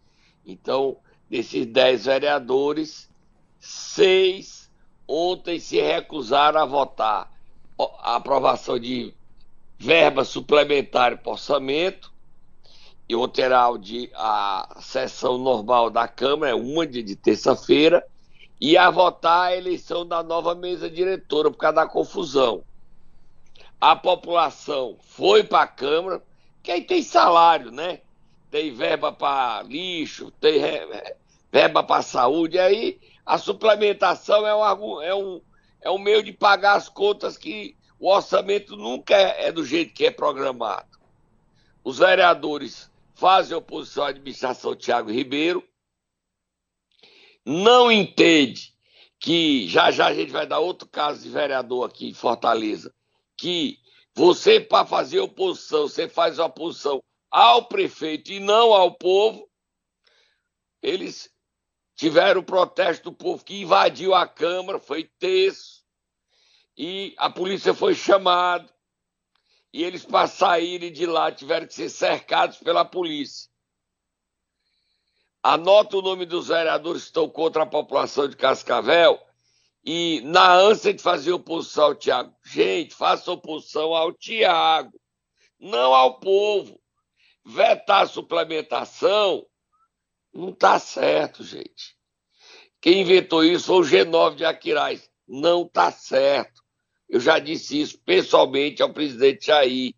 Então, 0.44 0.96
desses 1.28 1.66
dez 1.66 2.06
vereadores, 2.06 3.10
seis 3.60 4.70
ontem 5.06 5.58
se 5.58 5.80
recusaram 5.80 6.60
a 6.60 6.64
votar 6.66 7.30
a 8.00 8.16
aprovação 8.16 8.78
de 8.78 9.14
verba 9.78 10.24
suplementar 10.24 11.18
para 11.18 11.32
orçamento 11.32 12.12
e 13.08 13.16
ontem 13.16 13.42
era 13.42 13.66
a 14.14 14.76
sessão 14.80 15.38
normal 15.38 15.88
da 15.88 16.06
Câmara, 16.06 16.52
é 16.52 16.54
uma 16.54 16.86
de 16.86 17.16
terça-feira, 17.16 18.04
e 18.60 18.76
a 18.76 18.90
votar 18.90 19.48
a 19.48 19.56
eleição 19.56 20.06
da 20.06 20.22
nova 20.22 20.54
mesa 20.54 20.90
diretora 20.90 21.50
por 21.50 21.58
causa 21.58 21.76
da 21.76 21.86
confusão. 21.86 22.64
A 23.80 23.94
população 23.94 24.96
foi 25.00 25.44
para 25.44 25.62
a 25.62 25.66
Câmara, 25.66 26.22
que 26.62 26.72
aí 26.72 26.82
tem 26.82 27.02
salário, 27.02 27.70
né? 27.70 28.00
Tem 28.50 28.74
verba 28.74 29.12
para 29.12 29.62
lixo, 29.62 30.32
tem 30.40 30.60
verba 31.52 31.82
para 31.82 32.02
saúde, 32.02 32.58
aí 32.58 32.98
a 33.24 33.38
suplementação 33.38 34.46
é 34.46 34.54
um, 34.54 35.02
é, 35.02 35.14
um, 35.14 35.40
é 35.82 35.90
um 35.90 35.98
meio 35.98 36.22
de 36.22 36.32
pagar 36.32 36.74
as 36.74 36.88
contas 36.88 37.36
que 37.36 37.76
o 38.00 38.10
orçamento 38.10 38.76
nunca 38.76 39.14
é, 39.14 39.48
é 39.48 39.52
do 39.52 39.64
jeito 39.64 39.92
que 39.92 40.06
é 40.06 40.10
programado. 40.10 40.98
Os 41.84 41.98
vereadores 41.98 42.90
fazem 43.14 43.56
oposição 43.56 44.04
à 44.04 44.08
administração 44.08 44.74
Tiago 44.74 45.10
Ribeiro, 45.10 45.62
não 47.48 47.90
entende 47.90 48.74
que 49.18 49.66
já 49.68 49.90
já 49.90 50.08
a 50.08 50.14
gente 50.14 50.30
vai 50.30 50.46
dar 50.46 50.58
outro 50.58 50.88
caso 50.88 51.22
de 51.22 51.30
vereador 51.30 51.88
aqui 51.88 52.08
em 52.08 52.14
Fortaleza, 52.14 52.94
que 53.36 53.78
você 54.14 54.60
para 54.60 54.86
fazer 54.86 55.20
oposição, 55.20 55.88
você 55.88 56.08
faz 56.08 56.38
oposição 56.38 57.02
ao 57.30 57.66
prefeito 57.66 58.32
e 58.32 58.38
não 58.38 58.72
ao 58.72 58.94
povo. 58.94 59.48
Eles 60.82 61.30
tiveram 61.96 62.40
o 62.40 62.44
protesto 62.44 63.10
do 63.10 63.16
povo 63.16 63.44
que 63.44 63.62
invadiu 63.62 64.14
a 64.14 64.26
Câmara, 64.26 64.78
foi 64.78 65.04
terço, 65.18 65.82
e 66.76 67.14
a 67.16 67.30
polícia 67.30 67.72
foi 67.72 67.94
chamada 67.94 68.68
e 69.72 69.84
eles, 69.84 70.04
para 70.04 70.26
saírem 70.26 70.92
de 70.92 71.06
lá, 71.06 71.30
tiveram 71.30 71.66
que 71.66 71.74
ser 71.74 71.90
cercados 71.90 72.58
pela 72.58 72.84
polícia. 72.84 73.50
Anota 75.42 75.96
o 75.96 76.02
nome 76.02 76.26
dos 76.26 76.48
vereadores 76.48 77.02
que 77.02 77.08
estão 77.08 77.28
contra 77.28 77.62
a 77.62 77.66
população 77.66 78.28
de 78.28 78.36
Cascavel 78.36 79.20
e, 79.84 80.20
na 80.22 80.52
ânsia 80.52 80.92
de 80.92 81.02
fazer 81.02 81.32
oposição 81.32 81.84
ao 81.84 81.94
Tiago, 81.94 82.34
gente, 82.44 82.94
faça 82.94 83.30
oposição 83.30 83.94
ao 83.94 84.12
Tiago, 84.12 84.98
não 85.58 85.94
ao 85.94 86.18
povo. 86.18 86.80
Vetar 87.44 88.06
suplementação 88.08 89.46
não 90.32 90.50
está 90.50 90.78
certo, 90.78 91.42
gente. 91.42 91.96
Quem 92.80 93.00
inventou 93.00 93.44
isso 93.44 93.66
foi 93.66 93.76
o 93.76 94.04
G9 94.04 94.36
de 94.36 94.44
Aquiraz. 94.44 95.10
Não 95.26 95.62
está 95.62 95.90
certo. 95.90 96.62
Eu 97.08 97.20
já 97.20 97.38
disse 97.38 97.80
isso 97.80 97.98
pessoalmente 98.04 98.82
ao 98.82 98.92
presidente 98.92 99.46
Jair. 99.46 99.94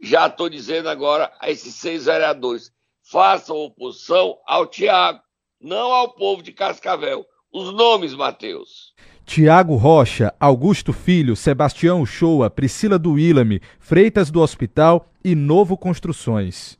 Já 0.00 0.26
estou 0.26 0.48
dizendo 0.48 0.88
agora 0.88 1.32
a 1.40 1.50
esses 1.50 1.74
seis 1.74 2.06
vereadores: 2.06 2.72
façam 3.10 3.56
oposição 3.56 4.36
ao 4.46 4.66
Tiago, 4.66 5.20
não 5.60 5.92
ao 5.92 6.12
povo 6.12 6.42
de 6.42 6.52
Cascavel. 6.52 7.24
Os 7.52 7.72
nomes, 7.72 8.14
Matheus. 8.14 8.92
Tiago 9.24 9.76
Rocha, 9.76 10.34
Augusto 10.38 10.92
Filho, 10.92 11.34
Sebastião 11.34 12.04
Shoa, 12.04 12.50
Priscila 12.50 12.98
do 12.98 13.12
Willame, 13.12 13.60
Freitas 13.78 14.30
do 14.30 14.40
Hospital 14.40 15.10
e 15.24 15.34
Novo 15.34 15.76
Construções. 15.76 16.78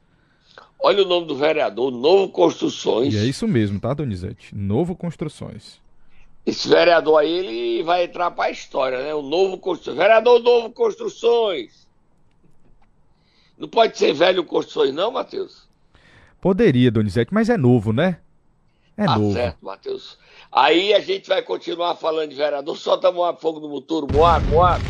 Olha 0.81 1.03
o 1.03 1.09
nome 1.09 1.27
do 1.27 1.35
vereador, 1.35 1.91
Novo 1.91 2.31
Construções. 2.31 3.13
E 3.15 3.19
é 3.19 3.25
isso 3.25 3.49
mesmo, 3.49 3.81
tá, 3.81 3.93
Donizete? 3.93 4.55
Novo 4.55 4.95
Construções. 4.95 5.81
Esse 6.47 6.69
vereador 6.69 7.21
aí, 7.21 7.31
ele 7.31 7.83
vai 7.83 8.05
entrar 8.05 8.31
para 8.31 8.45
a 8.45 8.51
história, 8.51 9.03
né? 9.03 9.15
O 9.15 9.23
Novo 9.23 9.59
Construções. 9.59 9.99
Vereador 9.99 10.41
Novo 10.41 10.71
Construções. 10.71 11.87
Não 13.59 13.69
pode 13.69 13.99
ser 13.99 14.13
velho 14.13 14.45
Construções, 14.45 14.95
não, 14.95 15.11
Matheus? 15.11 15.68
Poderia, 16.41 16.91
Donizete, 16.91 17.35
mas 17.35 17.49
é 17.49 17.57
novo, 17.57 17.93
né? 17.93 18.21
É 18.97 19.07
tá 19.07 19.19
novo. 19.19 19.33
certo, 19.33 19.65
Matheus. 19.65 20.19
Aí 20.51 20.95
a 20.95 21.01
gente 21.01 21.29
vai 21.29 21.43
continuar 21.43 21.95
falando 21.97 22.31
de 22.31 22.37
vereador. 22.37 22.77
Solta 22.77 23.13
Moab 23.13 23.41
Fogo 23.41 23.61
no 23.61 23.69
Muturo. 23.69 24.07
Moab, 24.13 24.45
Moab. 24.47 24.83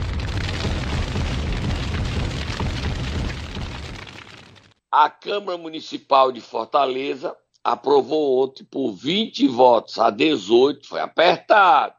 A 4.91 5.11
Câmara 5.11 5.59
Municipal 5.59 6.33
de 6.33 6.41
Fortaleza 6.41 7.37
aprovou 7.63 8.43
ontem 8.43 8.65
por 8.65 8.93
20 8.93 9.47
votos 9.49 9.99
a 9.99 10.11
18, 10.11 10.87
foi 10.87 11.01
apertado. 11.01 11.95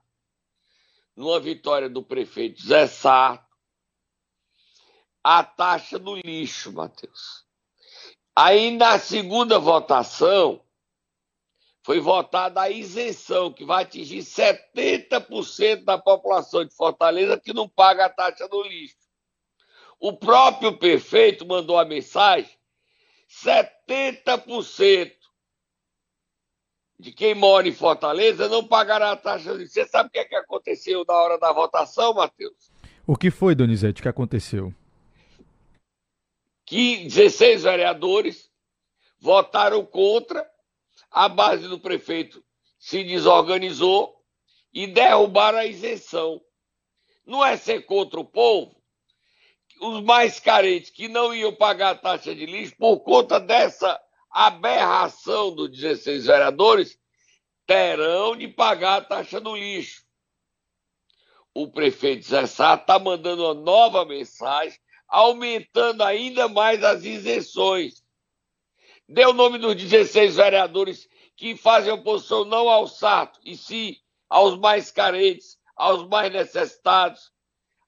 Numa 1.15 1.39
vitória 1.39 1.89
do 1.89 2.01
prefeito 2.01 2.65
Zé 2.65 2.87
Sarto, 2.87 3.45
a 5.23 5.43
taxa 5.43 5.99
do 5.99 6.15
lixo, 6.15 6.71
Matheus. 6.71 7.48
Aí 8.41 8.71
na 8.71 8.97
segunda 8.97 9.59
votação, 9.59 10.61
foi 11.83 11.99
votada 11.99 12.61
a 12.61 12.69
isenção, 12.69 13.51
que 13.51 13.65
vai 13.65 13.83
atingir 13.83 14.19
70% 14.19 15.83
da 15.83 15.97
população 15.97 16.63
de 16.63 16.73
Fortaleza 16.73 17.37
que 17.37 17.51
não 17.51 17.67
paga 17.67 18.05
a 18.05 18.09
taxa 18.09 18.47
do 18.47 18.63
lixo. 18.63 18.95
O 19.99 20.13
próprio 20.13 20.77
prefeito 20.77 21.45
mandou 21.45 21.77
a 21.77 21.83
mensagem: 21.83 22.49
70% 23.45 25.11
de 26.97 27.11
quem 27.11 27.35
mora 27.35 27.67
em 27.67 27.73
Fortaleza 27.73 28.47
não 28.47 28.65
pagará 28.65 29.11
a 29.11 29.17
taxa 29.17 29.51
do 29.51 29.57
lixo. 29.57 29.73
Você 29.73 29.85
sabe 29.85 30.07
o 30.07 30.11
que, 30.13 30.19
é 30.19 30.23
que 30.23 30.35
aconteceu 30.35 31.03
na 31.05 31.13
hora 31.13 31.37
da 31.37 31.51
votação, 31.51 32.13
Matheus? 32.13 32.71
O 33.05 33.17
que 33.17 33.29
foi, 33.31 33.53
Donizete, 33.53 34.01
que 34.01 34.07
aconteceu? 34.07 34.73
Que 36.69 36.97
16 37.05 37.63
vereadores 37.63 38.47
votaram 39.19 39.83
contra 39.83 40.47
a 41.09 41.27
base 41.27 41.67
do 41.67 41.79
prefeito 41.79 42.45
se 42.77 43.03
desorganizou 43.03 44.15
e 44.71 44.85
derrubaram 44.85 45.57
a 45.57 45.65
isenção. 45.65 46.39
Não 47.25 47.43
é 47.43 47.57
ser 47.57 47.87
contra 47.87 48.19
o 48.19 48.23
povo? 48.23 48.79
Os 49.81 50.03
mais 50.03 50.39
carentes 50.39 50.91
que 50.91 51.07
não 51.07 51.33
iam 51.33 51.55
pagar 51.55 51.89
a 51.89 51.97
taxa 51.97 52.35
de 52.35 52.45
lixo 52.45 52.75
por 52.77 52.99
conta 52.99 53.39
dessa 53.39 53.99
aberração 54.29 55.55
dos 55.55 55.71
16 55.71 56.27
vereadores 56.27 56.99
terão 57.65 58.35
de 58.35 58.47
pagar 58.47 58.97
a 58.97 59.03
taxa 59.03 59.41
do 59.41 59.55
lixo. 59.55 60.03
O 61.51 61.67
prefeito 61.67 62.27
Zé 62.27 62.45
Sá 62.45 62.75
está 62.75 62.99
mandando 62.99 63.43
uma 63.43 63.55
nova 63.55 64.05
mensagem, 64.05 64.79
aumentando 65.09 66.03
ainda 66.03 66.47
mais 66.47 66.83
as 66.83 67.03
isenções 67.03 68.03
dê 69.09 69.25
o 69.25 69.33
nome 69.33 69.57
dos 69.57 69.75
16 69.75 70.35
vereadores 70.35 71.09
que 71.35 71.55
fazem 71.55 71.91
oposição 71.91 72.45
não 72.45 72.69
ao 72.69 72.87
Sarto, 72.87 73.39
e 73.43 73.57
sim 73.57 73.97
aos 74.29 74.57
mais 74.59 74.91
carentes, 74.91 75.57
aos 75.75 76.07
mais 76.07 76.31
necessitados, 76.31 77.31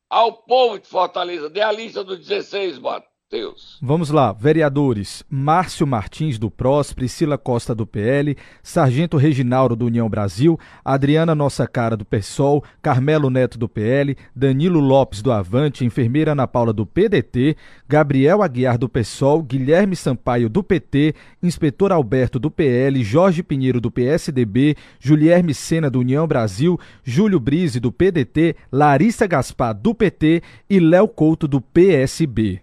ao 0.09 0.41
povo 0.43 0.79
de 0.79 0.87
Fortaleza. 0.87 1.49
Dê 1.49 1.61
a 1.61 1.71
lista 1.71 2.03
dos 2.03 2.17
16, 2.17 2.79
Bato. 2.79 3.10
Deus. 3.31 3.77
Vamos 3.81 4.09
lá, 4.09 4.33
vereadores: 4.33 5.23
Márcio 5.29 5.87
Martins 5.87 6.37
do 6.37 6.51
PROS, 6.51 6.91
Priscila 6.91 7.37
Costa 7.37 7.73
do 7.73 7.87
PL, 7.87 8.35
Sargento 8.61 9.15
Reginaldo 9.15 9.73
do 9.73 9.85
União 9.85 10.09
Brasil, 10.09 10.59
Adriana 10.83 11.33
Nossa 11.33 11.65
Cara 11.65 11.95
do 11.95 12.03
PSOL, 12.03 12.61
Carmelo 12.81 13.29
Neto 13.29 13.57
do 13.57 13.69
PL, 13.69 14.17
Danilo 14.35 14.81
Lopes 14.81 15.21
do 15.21 15.31
Avante, 15.31 15.85
enfermeira 15.85 16.33
Ana 16.33 16.45
Paula 16.45 16.73
do 16.73 16.85
PDT, 16.85 17.55
Gabriel 17.87 18.43
Aguiar 18.43 18.77
do 18.77 18.89
PSOL, 18.89 19.41
Guilherme 19.41 19.95
Sampaio 19.95 20.49
do 20.49 20.61
PT, 20.61 21.15
Inspetor 21.41 21.93
Alberto 21.93 22.37
do 22.37 22.51
PL, 22.51 23.01
Jorge 23.01 23.41
Pinheiro 23.41 23.79
do 23.79 23.89
PSDB, 23.89 24.75
Julierme 24.99 25.53
Sena 25.53 25.89
do 25.89 25.99
União 25.99 26.27
Brasil, 26.27 26.77
Júlio 27.01 27.39
Brise 27.39 27.79
do 27.79 27.93
PDT, 27.93 28.57
Larissa 28.69 29.25
Gaspar 29.25 29.73
do 29.73 29.95
PT 29.95 30.43
e 30.69 30.79
Léo 30.81 31.07
Couto 31.07 31.47
do 31.47 31.61
PSB 31.61 32.61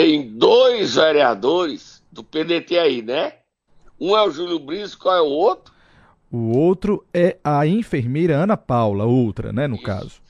tem 0.00 0.26
dois 0.26 0.94
vereadores 0.94 2.02
do 2.10 2.24
PDT 2.24 2.78
aí, 2.78 3.02
né? 3.02 3.34
Um 4.00 4.16
é 4.16 4.26
o 4.26 4.30
Júlio 4.30 4.58
Brice, 4.58 4.96
qual 4.96 5.14
é 5.14 5.20
o 5.20 5.26
outro? 5.26 5.74
O 6.32 6.56
outro 6.56 7.06
é 7.12 7.36
a 7.44 7.66
enfermeira 7.66 8.34
Ana 8.34 8.56
Paula, 8.56 9.04
outra, 9.04 9.52
né, 9.52 9.66
no 9.66 9.74
Isso. 9.74 9.84
caso. 9.84 10.22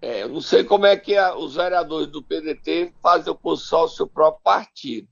É, 0.00 0.22
eu 0.22 0.30
não 0.30 0.40
sei 0.40 0.64
como 0.64 0.86
é 0.86 0.96
que 0.96 1.14
a, 1.14 1.36
os 1.36 1.56
vereadores 1.56 2.06
do 2.06 2.22
PDT 2.22 2.94
fazem 3.02 3.30
oposição 3.30 3.80
ao 3.80 3.88
seu 3.88 4.06
próprio 4.06 4.42
partido. 4.42 5.06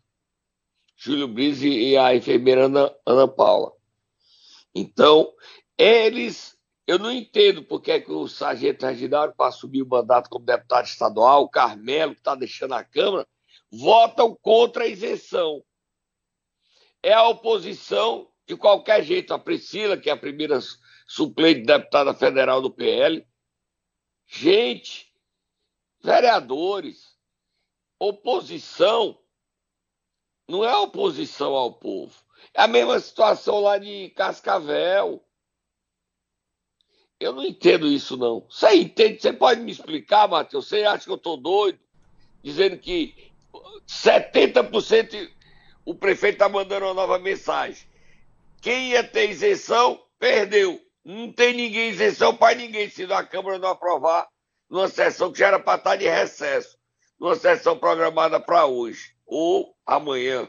Júlio 0.97 1.29
Brice 1.29 1.69
e 1.69 1.99
a 1.99 2.15
enfermeira 2.15 2.65
Ana, 2.65 2.91
Ana 3.05 3.29
Paula. 3.29 3.73
Então, 4.75 5.31
eles. 5.77 6.57
Eu 6.87 6.99
não 6.99 7.13
entendo 7.13 7.63
porque 7.63 7.91
é 7.91 8.01
que 8.01 8.11
o 8.11 8.27
sargento 8.29 8.87
Reginaldo, 8.87 9.35
para 9.37 9.49
assumir 9.49 9.83
o 9.83 9.89
mandato 9.89 10.31
como 10.31 10.47
deputado 10.47 10.87
estadual, 10.87 11.43
o 11.43 11.51
Carmelo, 11.51 12.15
que 12.15 12.21
está 12.21 12.35
deixando 12.35 12.73
a 12.73 12.85
Câmara, 12.85 13.27
votam 13.71 14.35
contra 14.35 14.85
a 14.85 14.89
isenção. 14.89 15.65
É 17.03 17.13
a 17.13 17.29
oposição, 17.29 18.31
de 18.47 18.57
qualquer 18.57 19.03
jeito, 19.03 19.35
a 19.35 19.39
Priscila, 19.39 19.97
que 19.97 20.09
é 20.09 20.13
a 20.13 20.17
primeira 20.17 20.59
suplente 21.07 21.63
deputada 21.63 22.15
federal 22.15 22.61
do 22.61 22.71
PL. 22.71 23.27
Gente, 24.27 25.13
vereadores, 26.03 27.17
oposição 27.99 29.19
não 30.49 30.65
é 30.65 30.77
oposição 30.77 31.55
ao 31.55 31.73
povo. 31.73 32.15
É 32.55 32.63
a 32.63 32.69
mesma 32.69 32.99
situação 33.01 33.61
lá 33.61 33.79
de 33.79 34.11
Cascavel. 34.11 35.25
Eu 37.19 37.33
não 37.33 37.45
entendo 37.45 37.87
isso, 37.89 38.17
não. 38.17 38.47
Você 38.49 38.75
entende? 38.75 39.21
Você 39.21 39.33
pode 39.33 39.61
me 39.61 39.73
explicar, 39.73 40.29
Matheus? 40.29 40.69
Você 40.69 40.85
acha 40.85 41.05
que 41.05 41.11
eu 41.11 41.17
estou 41.17 41.37
doido? 41.37 41.81
Dizendo 42.43 42.79
que 42.79 43.26
70% 43.87 45.29
o 45.85 45.95
prefeito 45.95 46.35
está 46.35 46.49
mandando 46.49 46.87
uma 46.87 46.95
nova 46.95 47.19
mensagem. 47.19 47.87
Quem 48.61 48.91
ia 48.91 49.05
ter 49.05 49.31
isenção, 49.31 50.01
perdeu. 50.19 50.81
Não 51.05 51.33
tem 51.33 51.55
ninguém 51.55 51.91
isenção 51.91 52.37
para 52.37 52.57
ninguém 52.57 52.91
se 52.91 53.05
a 53.05 53.23
Câmara 53.23 53.59
não 53.59 53.69
aprovar 53.69 54.27
numa 54.69 54.89
sessão 54.89 55.31
que 55.31 55.39
já 55.39 55.47
era 55.47 55.61
para 55.61 55.79
estar 55.79 55.91
tá 55.91 55.97
de 55.97 56.09
recesso, 56.09 56.77
numa 57.21 57.37
sessão 57.37 57.79
programada 57.79 58.41
para 58.41 58.67
hoje 58.67 59.13
ou 59.25 59.73
amanhã. 59.87 60.49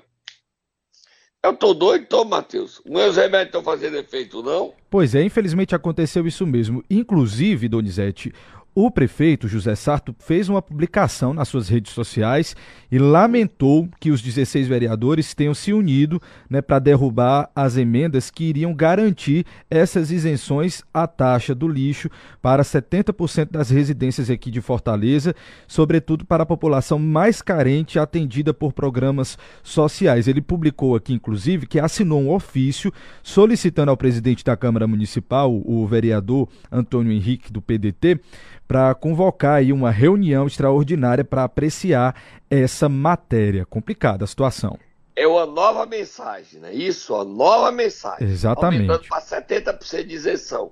Eu 1.44 1.56
tô 1.56 1.74
doido, 1.74 2.08
tô, 2.08 2.26
Matheus. 2.26 2.82
Meus 2.86 3.16
remédios 3.16 3.50
estão 3.50 3.64
fazendo 3.64 3.98
efeito, 3.98 4.42
não? 4.42 4.74
Pois 4.90 5.14
é, 5.14 5.22
infelizmente 5.24 5.76
aconteceu 5.76 6.26
isso 6.26 6.46
mesmo. 6.48 6.84
Inclusive, 6.90 7.70
Donizete, 7.70 8.34
o 8.80 8.92
prefeito 8.92 9.48
José 9.48 9.74
Sarto 9.74 10.16
fez 10.20 10.50
uma 10.50 10.62
publicação 10.62 11.34
nas 11.34 11.48
suas 11.48 11.68
redes 11.68 11.94
sociais 11.94 12.56
e 12.92 13.00
lamentou 13.00 13.90
que 14.00 14.12
os 14.12 14.22
16 14.22 14.68
vereadores 14.68 15.34
tenham 15.34 15.56
se 15.56 15.74
unido 15.74 16.22
né, 16.48 16.62
para 16.62 16.78
derrubar 16.78 17.50
as 17.56 17.76
emendas 17.76 18.30
que 18.30 18.44
iriam 18.44 18.76
garantir 18.76 19.48
essas 19.68 20.12
isenções 20.12 20.84
à 20.94 21.08
taxa 21.08 21.56
do 21.56 21.68
lixo 21.68 22.08
para 22.40 22.62
70% 22.62 23.50
das 23.50 23.72
residências 23.72 24.30
aqui 24.30 24.52
de 24.52 24.62
Fortaleza, 24.62 25.36
sobretudo 25.68 26.24
para 26.24 26.44
a 26.44 26.46
população 26.46 27.00
mais 27.00 27.42
carente 27.42 27.98
atendida 27.98 28.54
por 28.54 28.74
programas 28.74 29.40
sociais. 29.64 30.28
Ele 30.28 30.40
publicou 30.40 30.96
aqui, 30.96 31.16
inclusive, 31.16 31.66
que 31.66 31.80
assinou 31.80 32.22
um 32.22 32.32
ofício 32.32 32.94
solicitando 33.24 33.90
ao 33.90 33.98
presidente 33.98 34.44
da 34.44 34.56
Câmara 34.56 34.86
Municipal, 34.86 35.52
o 35.66 35.88
vereador 35.88 36.48
Antônio 36.72 37.12
Henrique, 37.12 37.52
do 37.52 37.60
PDT, 37.60 38.22
para 38.68 38.94
convocar 38.94 39.56
aí 39.56 39.72
uma 39.72 39.90
reunião 39.90 40.46
extraordinária 40.46 41.24
para 41.24 41.44
apreciar 41.44 42.16
essa 42.50 42.90
matéria. 42.90 43.66
Complicada 43.66 44.26
a 44.26 44.28
situação. 44.28 44.78
é 45.16 45.26
uma 45.26 45.46
nova 45.46 45.86
mensagem, 45.86 46.60
né? 46.60 46.74
Isso, 46.74 47.16
uma 47.16 47.24
nova 47.24 47.72
mensagem. 47.72 48.28
Exatamente. 48.28 48.82
Aumentando 48.82 49.08
para 49.08 49.22
70% 49.22 50.06
de 50.06 50.14
isenção. 50.14 50.72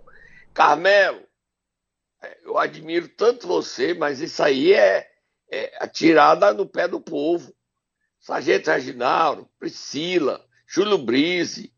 Carmelo, 0.54 1.22
é, 2.22 2.38
eu 2.44 2.58
admiro 2.58 3.08
tanto 3.08 3.48
você, 3.48 3.94
mas 3.94 4.22
isso 4.22 4.44
aí 4.44 4.74
é, 4.74 5.08
é 5.52 5.78
atirada 5.80 6.54
no 6.54 6.66
pé 6.66 6.88
do 6.88 7.00
povo. 7.00 7.54
Sargento 8.20 8.70
Reginaldo, 8.70 9.48
Priscila, 9.60 10.44
Júlio 10.68 10.98
Brise, 10.98 11.72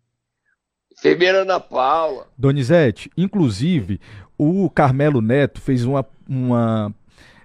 enfermeira 0.91 1.41
Ana 1.41 1.59
Paula. 1.59 2.29
Donizete, 2.37 3.11
inclusive, 3.17 3.99
o 4.37 4.69
Carmelo 4.69 5.21
Neto 5.21 5.59
fez 5.59 5.83
uma, 5.83 6.05
uma 6.27 6.93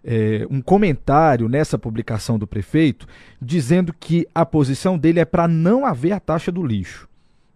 é, 0.05 0.47
um 0.51 0.61
comentário 0.61 1.49
nessa 1.49 1.79
publicação 1.79 2.39
do 2.39 2.47
prefeito 2.47 3.07
dizendo 3.41 3.95
que 3.99 4.27
a 4.35 4.45
posição 4.45 4.99
dele 4.99 5.21
é 5.21 5.25
para 5.25 5.47
não 5.47 5.87
haver 5.87 6.13
a 6.13 6.21
taxa 6.21 6.51
do 6.51 6.65
lixo. 6.65 7.09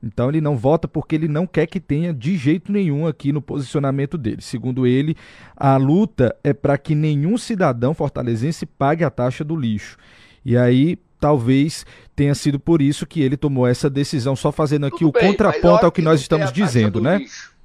Então 0.02 0.28
ele 0.28 0.40
não 0.40 0.56
vota 0.56 0.86
porque 0.86 1.14
ele 1.14 1.26
não 1.26 1.46
quer 1.46 1.66
que 1.66 1.80
tenha 1.80 2.12
de 2.14 2.36
jeito 2.36 2.70
nenhum 2.70 3.06
aqui 3.06 3.32
no 3.32 3.42
posicionamento 3.42 4.16
dele. 4.16 4.40
Segundo 4.40 4.86
ele, 4.86 5.16
a 5.56 5.76
luta 5.76 6.36
é 6.44 6.52
para 6.52 6.78
que 6.78 6.94
nenhum 6.94 7.36
cidadão 7.36 7.92
fortalezense 7.92 8.66
pague 8.66 9.02
a 9.02 9.10
taxa 9.10 9.42
do 9.42 9.56
lixo. 9.56 9.96
E 10.44 10.56
aí 10.56 10.98
talvez 11.18 11.84
tenha 12.14 12.34
sido 12.34 12.60
por 12.60 12.80
isso 12.80 13.06
que 13.06 13.20
ele 13.20 13.36
tomou 13.36 13.66
essa 13.66 13.90
decisão, 13.90 14.36
só 14.36 14.52
fazendo 14.52 14.86
aqui 14.86 14.98
Tudo 14.98 15.08
o 15.08 15.12
bem, 15.12 15.30
contraponto 15.30 15.84
ao 15.84 15.90
que, 15.90 16.00
que 16.00 16.04
nós 16.04 16.20
estamos 16.20 16.52
dizendo, 16.52 17.00
né? 17.00 17.18
Lixo. 17.18 17.55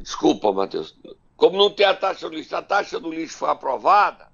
Desculpa, 0.00 0.52
Matheus. 0.52 0.96
Como 1.36 1.56
não 1.56 1.70
tem 1.70 1.86
a 1.86 1.94
taxa 1.94 2.28
do 2.28 2.34
lixo, 2.34 2.56
a 2.56 2.62
taxa 2.62 2.98
do 2.98 3.10
lixo 3.10 3.38
foi 3.38 3.48
aprovada, 3.48 4.28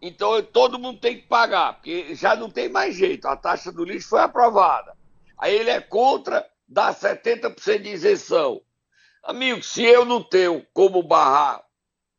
então 0.00 0.42
todo 0.42 0.78
mundo 0.78 1.00
tem 1.00 1.16
que 1.16 1.26
pagar, 1.26 1.74
porque 1.74 2.14
já 2.14 2.36
não 2.36 2.50
tem 2.50 2.68
mais 2.68 2.94
jeito, 2.94 3.26
a 3.26 3.36
taxa 3.36 3.72
do 3.72 3.84
lixo 3.84 4.10
foi 4.10 4.20
aprovada. 4.20 4.94
Aí 5.38 5.54
ele 5.54 5.70
é 5.70 5.80
contra 5.80 6.46
dar 6.68 6.94
70% 6.94 7.82
de 7.82 7.90
isenção. 7.90 8.60
Amigo, 9.22 9.62
se 9.62 9.82
eu 9.82 10.04
não 10.04 10.22
tenho 10.22 10.66
como 10.74 11.02
barrar 11.02 11.64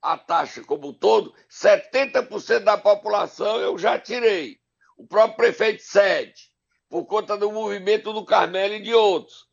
a 0.02 0.18
taxa 0.18 0.64
como 0.64 0.90
um 0.90 0.94
todo, 0.94 1.34
70% 1.50 2.64
da 2.64 2.78
população 2.78 3.58
eu 3.58 3.78
já 3.78 4.00
tirei. 4.00 4.60
O 4.98 5.06
próprio 5.06 5.38
prefeito 5.38 5.84
cede, 5.84 6.50
por 6.90 7.06
conta 7.06 7.38
do 7.38 7.52
movimento 7.52 8.14
do 8.14 8.26
Carmelo 8.26 8.76
e 8.76 8.82
de 8.82 8.94
outros. 8.94 9.48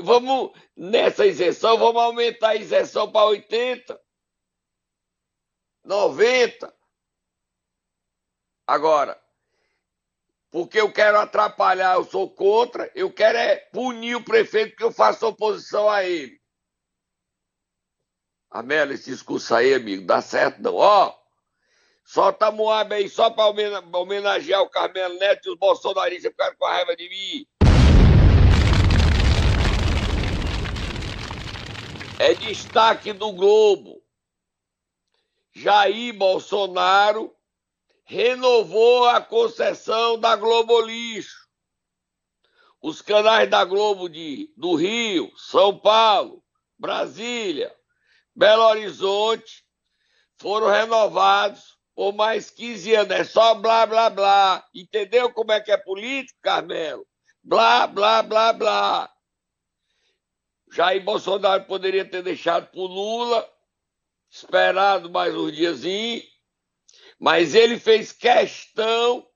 Vamos, 0.00 0.52
nessa 0.76 1.26
isenção, 1.26 1.76
vamos 1.76 2.00
aumentar 2.00 2.50
a 2.50 2.56
isenção 2.56 3.10
para 3.10 3.26
80, 3.26 4.00
90. 5.84 6.74
Agora, 8.66 9.20
porque 10.50 10.80
eu 10.80 10.92
quero 10.92 11.18
atrapalhar, 11.18 11.96
eu 11.96 12.04
sou 12.04 12.30
contra, 12.30 12.90
eu 12.94 13.12
quero 13.12 13.38
é 13.38 13.56
punir 13.56 14.14
o 14.14 14.24
prefeito 14.24 14.70
porque 14.70 14.84
eu 14.84 14.92
faço 14.92 15.26
oposição 15.26 15.88
a 15.88 16.04
ele. 16.04 16.38
Amela, 18.50 18.94
esse 18.94 19.10
discurso 19.10 19.54
aí, 19.54 19.74
amigo, 19.74 20.06
dá 20.06 20.22
certo 20.22 20.62
não. 20.62 20.74
Ó, 20.76 21.14
solta 22.04 22.50
Moab 22.50 22.94
aí 22.94 23.08
só 23.08 23.30
para 23.30 23.46
homenagear 23.92 24.62
o 24.62 24.70
Carmelo 24.70 25.18
Neto 25.18 25.48
e 25.48 25.52
os 25.52 25.58
bolsonaristas 25.58 26.30
ficaram 26.30 26.56
com 26.56 26.64
a 26.64 26.72
raiva 26.72 26.96
de 26.96 27.08
mim. 27.08 27.57
É 32.20 32.34
destaque 32.34 33.12
do 33.12 33.32
Globo. 33.32 34.02
Jair 35.54 36.12
Bolsonaro 36.12 37.32
renovou 38.04 39.08
a 39.08 39.20
concessão 39.20 40.18
da 40.18 40.34
Globo 40.34 40.80
Lixo. 40.80 41.48
Os 42.82 43.00
canais 43.00 43.48
da 43.48 43.64
Globo 43.64 44.08
de, 44.08 44.52
do 44.56 44.74
Rio, 44.74 45.30
São 45.36 45.78
Paulo, 45.78 46.42
Brasília, 46.76 47.72
Belo 48.34 48.64
Horizonte 48.64 49.64
foram 50.38 50.68
renovados 50.68 51.78
por 51.94 52.12
mais 52.12 52.50
15 52.50 52.94
anos. 52.96 53.12
É 53.12 53.22
só 53.22 53.54
blá, 53.54 53.86
blá, 53.86 54.10
blá. 54.10 54.64
Entendeu 54.74 55.32
como 55.32 55.52
é 55.52 55.60
que 55.60 55.70
é 55.70 55.76
político, 55.76 56.38
Carmelo? 56.42 57.06
Blá, 57.44 57.86
blá, 57.86 58.22
blá, 58.24 58.52
blá. 58.52 59.12
Jair 60.70 61.02
Bolsonaro 61.02 61.64
poderia 61.64 62.04
ter 62.04 62.22
deixado 62.22 62.70
para 62.70 62.80
o 62.80 62.86
Lula, 62.86 63.48
esperado 64.30 65.10
mais 65.10 65.34
uns 65.34 65.54
diazinhos, 65.54 66.24
mas 67.18 67.54
ele 67.54 67.78
fez 67.78 68.12
questão 68.12 69.26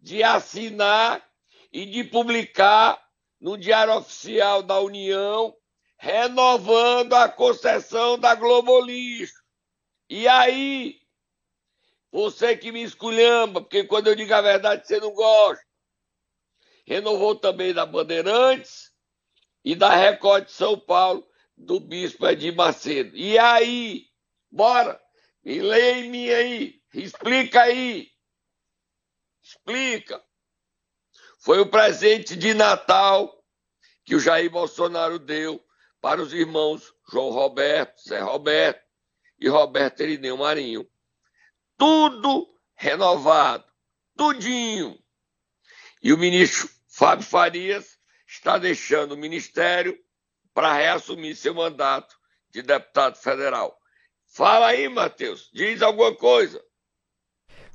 de 0.00 0.22
assinar 0.22 1.24
e 1.72 1.86
de 1.86 2.04
publicar 2.04 3.02
no 3.40 3.58
Diário 3.58 3.94
Oficial 3.94 4.62
da 4.62 4.80
União, 4.80 5.54
renovando 5.98 7.14
a 7.14 7.28
concessão 7.28 8.18
da 8.18 8.34
Globo 8.34 8.80
Lixo. 8.80 9.42
E 10.08 10.26
aí, 10.26 11.00
você 12.10 12.56
que 12.56 12.72
me 12.72 12.82
esculhamba, 12.82 13.60
porque 13.60 13.84
quando 13.84 14.06
eu 14.06 14.14
digo 14.14 14.32
a 14.32 14.40
verdade 14.40 14.86
você 14.86 14.98
não 14.98 15.12
gosta, 15.12 15.64
renovou 16.86 17.34
também 17.34 17.72
da 17.72 17.84
Bandeirantes 17.84 18.93
e 19.64 19.74
da 19.74 19.94
Record 19.94 20.46
de 20.46 20.52
São 20.52 20.78
Paulo, 20.78 21.26
do 21.56 21.80
Bispo 21.80 22.26
Edir 22.26 22.54
Macedo. 22.54 23.16
E 23.16 23.38
aí, 23.38 24.06
bora, 24.50 25.00
me 25.42 25.60
leia 25.60 25.98
em 25.98 26.10
mim 26.10 26.28
aí, 26.28 26.84
Explica 26.94 27.62
aí. 27.62 28.08
Explica. 29.42 30.22
Foi 31.40 31.58
o 31.58 31.68
presente 31.68 32.36
de 32.36 32.54
Natal 32.54 33.44
que 34.04 34.14
o 34.14 34.20
Jair 34.20 34.48
Bolsonaro 34.48 35.18
deu 35.18 35.62
para 36.00 36.22
os 36.22 36.32
irmãos 36.32 36.94
João 37.10 37.30
Roberto, 37.30 38.00
Zé 38.00 38.20
Roberto 38.20 38.80
e 39.38 39.48
Roberto 39.48 40.02
Irineu 40.02 40.36
Marinho. 40.36 40.88
Tudo 41.76 42.48
renovado, 42.74 43.64
tudinho. 44.16 44.96
E 46.00 46.12
o 46.12 46.18
ministro 46.18 46.70
Fábio 46.86 47.26
Farias 47.26 47.93
está 48.34 48.58
deixando 48.58 49.12
o 49.12 49.16
ministério 49.16 49.96
para 50.52 50.72
reassumir 50.74 51.36
seu 51.36 51.54
mandato 51.54 52.16
de 52.52 52.62
deputado 52.62 53.16
federal. 53.16 53.76
Fala 54.26 54.68
aí, 54.68 54.88
Matheus, 54.88 55.50
diz 55.52 55.80
alguma 55.82 56.14
coisa. 56.14 56.60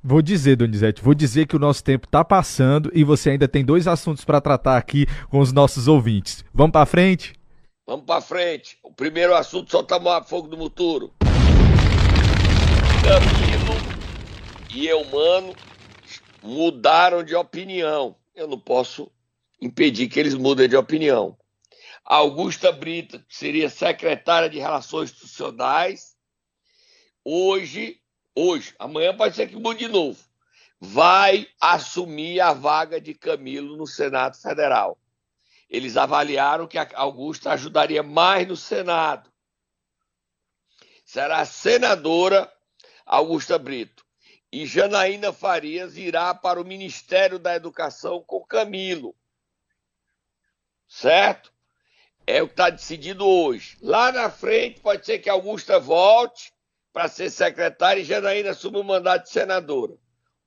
Vou 0.04 0.22
dizer, 0.22 0.56
Donizete, 0.56 1.02
vou 1.02 1.13
dizer 1.13 1.45
que 1.48 1.56
o 1.56 1.60
nosso 1.60 1.84
tempo 1.84 2.06
está 2.06 2.24
passando 2.24 2.91
e 2.93 3.04
você 3.04 3.32
ainda 3.32 3.48
tem 3.48 3.65
dois 3.65 3.88
assuntos 3.88 4.24
para 4.24 4.39
tratar 4.39 4.78
aqui 4.78 5.06
com 5.30 5.39
os 5.39 5.52
nossos 5.52 5.88
ouvintes. 5.88 6.43
Vamos 6.54 6.72
para 6.72 6.86
frente? 6.86 7.34
Vamos 7.86 8.06
para 8.06 8.22
frente. 8.22 8.78
O 8.84 8.93
primeiro 8.93 9.34
assunto 9.36 9.72
só 9.72 9.82
tá 9.82 10.24
fogo 10.24 10.48
do 10.48 10.58
muturo. 10.58 11.13
Camilo 13.04 13.76
e 14.74 14.88
Eumano 14.88 15.54
mudaram 16.41 17.24
de 17.24 17.36
opinião. 17.36 18.15
Eu 18.36 18.48
não 18.48 18.60
posso 18.60 19.12
impedir 19.62 20.08
que 20.08 20.19
eles 20.19 20.34
mudem 20.34 20.69
de 20.69 20.76
opinião. 20.76 21.38
Augusta 22.04 22.72
Brita, 22.72 23.19
que 23.19 23.36
seria 23.36 23.69
secretária 23.69 24.50
de 24.50 24.60
Relações 24.60 25.12
Institucionais, 25.12 26.15
hoje 27.24 28.00
hoje, 28.39 28.74
amanhã 28.80 29.15
pode 29.15 29.36
ser 29.36 29.48
que 29.48 29.56
mude 29.56 29.86
de 29.86 29.88
novo, 29.91 30.24
vai 30.80 31.48
assumir 31.60 32.39
a 32.39 32.54
vaga 32.54 33.02
de 33.02 33.13
Camilo 33.13 33.76
no 33.76 33.86
Senado 33.86 34.38
Federal. 34.38 34.98
Eles 35.69 35.98
avaliaram 35.98 36.67
que 36.67 36.78
a 36.78 36.88
Augusta 36.95 37.52
ajudaria 37.52 38.02
mais 38.02 38.48
no 38.48 38.56
Senado. 38.56 39.30
Será 41.06 41.45
senadora 41.45 42.52
Augusta 43.06 43.58
Brito. 43.58 44.06
E 44.52 44.65
Janaína 44.65 45.32
Farias 45.32 45.95
irá 45.95 46.34
para 46.34 46.60
o 46.60 46.65
Ministério 46.65 47.38
da 47.38 47.56
Educação 47.56 48.24
com 48.26 48.43
Camilo. 48.43 49.15
Certo? 50.89 51.54
É 52.25 52.41
o 52.41 52.47
que 52.47 52.54
está 52.54 52.69
decidido 52.69 53.25
hoje. 53.25 53.78
Lá 53.82 54.12
na 54.12 54.30
frente, 54.30 54.82
pode 54.82 55.06
ser 55.06 55.19
que 55.19 55.30
Augusta 55.30 55.80
volte 55.80 56.52
para 56.91 57.08
ser 57.08 57.30
secretária 57.30 58.02
e 58.02 58.06
Janaína 58.06 58.49
assumiu 58.52 58.82
o 58.82 58.84
mandato 58.84 59.23
de 59.23 59.30
senadora. 59.30 59.93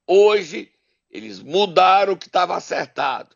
Hoje, 0.07 0.71
eles 1.09 1.41
mudaram 1.41 2.15
o 2.15 2.17
que 2.17 2.27
estava 2.27 2.57
acertado. 2.57 3.35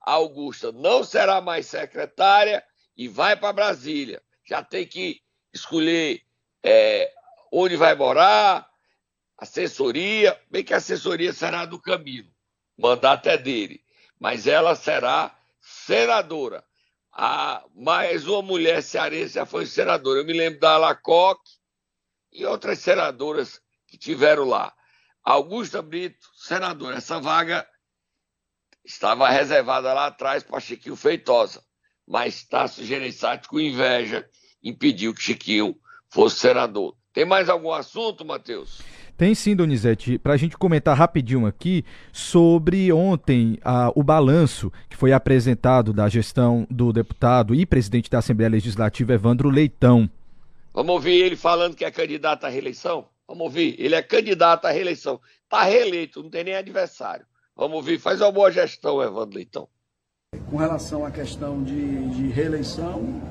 A 0.00 0.12
Augusta 0.12 0.70
não 0.70 1.02
será 1.02 1.40
mais 1.40 1.66
secretária 1.66 2.62
e 2.96 3.08
vai 3.08 3.34
para 3.36 3.52
Brasília. 3.52 4.22
Já 4.44 4.62
tem 4.62 4.86
que 4.86 5.20
escolher 5.52 6.22
é, 6.62 7.12
onde 7.50 7.76
vai 7.76 7.94
morar, 7.94 8.68
assessoria, 9.38 10.38
bem 10.50 10.62
que 10.62 10.74
a 10.74 10.76
assessoria 10.76 11.32
será 11.32 11.64
do 11.64 11.80
Camilo, 11.80 12.30
o 12.76 12.82
mandato 12.82 13.28
é 13.28 13.36
dele, 13.36 13.82
mas 14.18 14.46
ela 14.46 14.74
será 14.74 15.36
senadora. 15.62 16.64
A, 17.12 17.64
mais 17.74 18.26
uma 18.26 18.42
mulher 18.42 18.82
cearense 18.82 19.34
já 19.34 19.46
foi 19.46 19.64
senadora. 19.66 20.20
Eu 20.20 20.26
me 20.26 20.32
lembro 20.32 20.60
da 20.60 20.74
Alacoque, 20.74 21.50
e 22.32 22.46
outras 22.46 22.78
senadoras 22.78 23.60
que 23.86 23.98
tiveram 23.98 24.44
lá. 24.44 24.74
Augusta 25.22 25.82
Brito, 25.82 26.26
senadora. 26.34 26.96
Essa 26.96 27.20
vaga 27.20 27.68
estava 28.84 29.28
reservada 29.28 29.92
lá 29.92 30.06
atrás 30.06 30.42
para 30.42 30.58
Chiquinho 30.58 30.96
Feitosa, 30.96 31.62
mas 32.06 32.42
Tasso 32.42 32.82
Gereissati, 32.82 33.46
com 33.46 33.60
inveja, 33.60 34.28
impediu 34.62 35.14
que 35.14 35.22
Chiquinho 35.22 35.78
fosse 36.08 36.40
senador. 36.40 36.96
Tem 37.12 37.24
mais 37.24 37.48
algum 37.48 37.72
assunto, 37.72 38.24
Matheus? 38.24 38.80
Tem 39.22 39.36
sim, 39.36 39.54
Donizete. 39.54 40.18
Para 40.18 40.32
a 40.32 40.36
gente 40.36 40.58
comentar 40.58 40.96
rapidinho 40.96 41.46
aqui 41.46 41.84
sobre 42.12 42.92
ontem 42.92 43.56
a, 43.62 43.92
o 43.94 44.02
balanço 44.02 44.72
que 44.90 44.96
foi 44.96 45.12
apresentado 45.12 45.92
da 45.92 46.08
gestão 46.08 46.66
do 46.68 46.92
deputado 46.92 47.54
e 47.54 47.64
presidente 47.64 48.10
da 48.10 48.18
Assembleia 48.18 48.50
Legislativa, 48.50 49.12
Evandro 49.12 49.48
Leitão. 49.48 50.10
Vamos 50.74 50.92
ouvir 50.92 51.22
ele 51.22 51.36
falando 51.36 51.76
que 51.76 51.84
é 51.84 51.90
candidato 51.92 52.46
à 52.46 52.48
reeleição? 52.48 53.06
Vamos 53.28 53.44
ouvir. 53.44 53.76
Ele 53.78 53.94
é 53.94 54.02
candidato 54.02 54.64
à 54.64 54.72
reeleição. 54.72 55.20
Está 55.44 55.62
reeleito, 55.62 56.20
não 56.20 56.28
tem 56.28 56.42
nem 56.42 56.56
adversário. 56.56 57.24
Vamos 57.54 57.76
ouvir. 57.76 58.00
Faz 58.00 58.20
uma 58.20 58.32
boa 58.32 58.50
gestão, 58.50 59.00
Evandro 59.00 59.36
Leitão. 59.36 59.68
Com 60.50 60.56
relação 60.56 61.06
à 61.06 61.12
questão 61.12 61.62
de, 61.62 62.08
de 62.08 62.26
reeleição, 62.26 63.22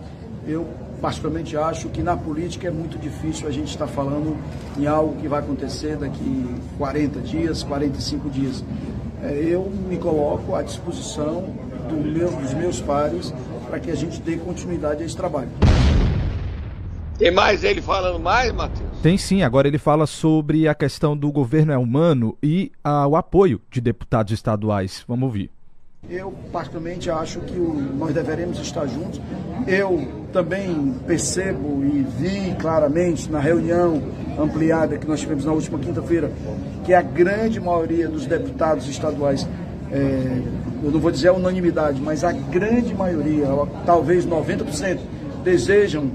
eu 0.47 0.67
particularmente 1.01 1.57
acho 1.57 1.89
que 1.89 2.01
na 2.01 2.15
política 2.15 2.67
é 2.67 2.71
muito 2.71 2.97
difícil 2.99 3.47
a 3.47 3.51
gente 3.51 3.69
estar 3.69 3.87
falando 3.87 4.37
em 4.77 4.85
algo 4.85 5.19
que 5.19 5.27
vai 5.27 5.39
acontecer 5.39 5.97
daqui 5.97 6.55
40 6.77 7.19
dias, 7.21 7.63
45 7.63 8.29
dias. 8.29 8.63
É, 9.23 9.33
eu 9.33 9.71
me 9.87 9.97
coloco 9.97 10.55
à 10.55 10.61
disposição 10.61 11.43
do 11.89 11.95
meu, 11.95 12.31
dos 12.31 12.53
meus 12.53 12.79
pares 12.79 13.33
para 13.67 13.79
que 13.79 13.89
a 13.89 13.95
gente 13.95 14.21
dê 14.21 14.37
continuidade 14.37 15.03
a 15.03 15.05
esse 15.05 15.15
trabalho. 15.15 15.49
Tem 17.17 17.29
mais 17.29 17.63
ele 17.63 17.81
falando 17.81 18.19
mais, 18.19 18.51
Matheus? 18.51 18.89
Tem 19.01 19.17
sim, 19.17 19.43
agora 19.43 19.67
ele 19.67 19.77
fala 19.77 20.07
sobre 20.07 20.67
a 20.67 20.73
questão 20.73 21.15
do 21.15 21.31
governo 21.31 21.71
é 21.71 21.77
humano 21.77 22.35
e 22.41 22.71
ah, 22.83 23.07
o 23.07 23.15
apoio 23.15 23.61
de 23.69 23.79
deputados 23.79 24.33
estaduais. 24.33 25.03
Vamos 25.07 25.25
ouvir. 25.25 25.51
Eu, 26.09 26.33
particularmente, 26.51 27.09
acho 27.09 27.39
que 27.41 27.57
o, 27.57 27.73
nós 27.73 28.13
deveremos 28.13 28.59
estar 28.59 28.85
juntos. 28.87 29.21
Eu 29.67 30.25
também 30.33 30.93
percebo 31.05 31.85
e 31.85 32.01
vi 32.01 32.55
claramente 32.59 33.31
na 33.31 33.39
reunião 33.39 34.01
ampliada 34.37 34.97
que 34.97 35.07
nós 35.07 35.19
tivemos 35.21 35.45
na 35.45 35.53
última 35.53 35.77
quinta-feira 35.77 36.31
que 36.83 36.93
a 36.93 37.01
grande 37.01 37.59
maioria 37.59 38.09
dos 38.09 38.25
deputados 38.25 38.89
estaduais, 38.89 39.47
é, 39.91 40.41
eu 40.83 40.91
não 40.91 40.99
vou 40.99 41.11
dizer 41.11 41.27
a 41.27 41.33
unanimidade, 41.33 42.01
mas 42.01 42.23
a 42.23 42.31
grande 42.31 42.93
maioria, 42.95 43.45
talvez 43.85 44.25
90%, 44.25 44.99
desejam 45.43 46.11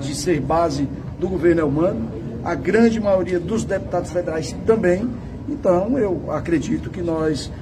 de 0.00 0.14
ser 0.14 0.40
base 0.40 0.88
do 1.20 1.28
governo 1.28 1.66
humano. 1.66 2.10
A 2.42 2.54
grande 2.54 2.98
maioria 2.98 3.38
dos 3.38 3.62
deputados 3.62 4.10
federais 4.10 4.56
também. 4.66 5.08
Então, 5.48 5.98
eu 5.98 6.32
acredito 6.32 6.88
que 6.88 7.02
nós 7.02 7.52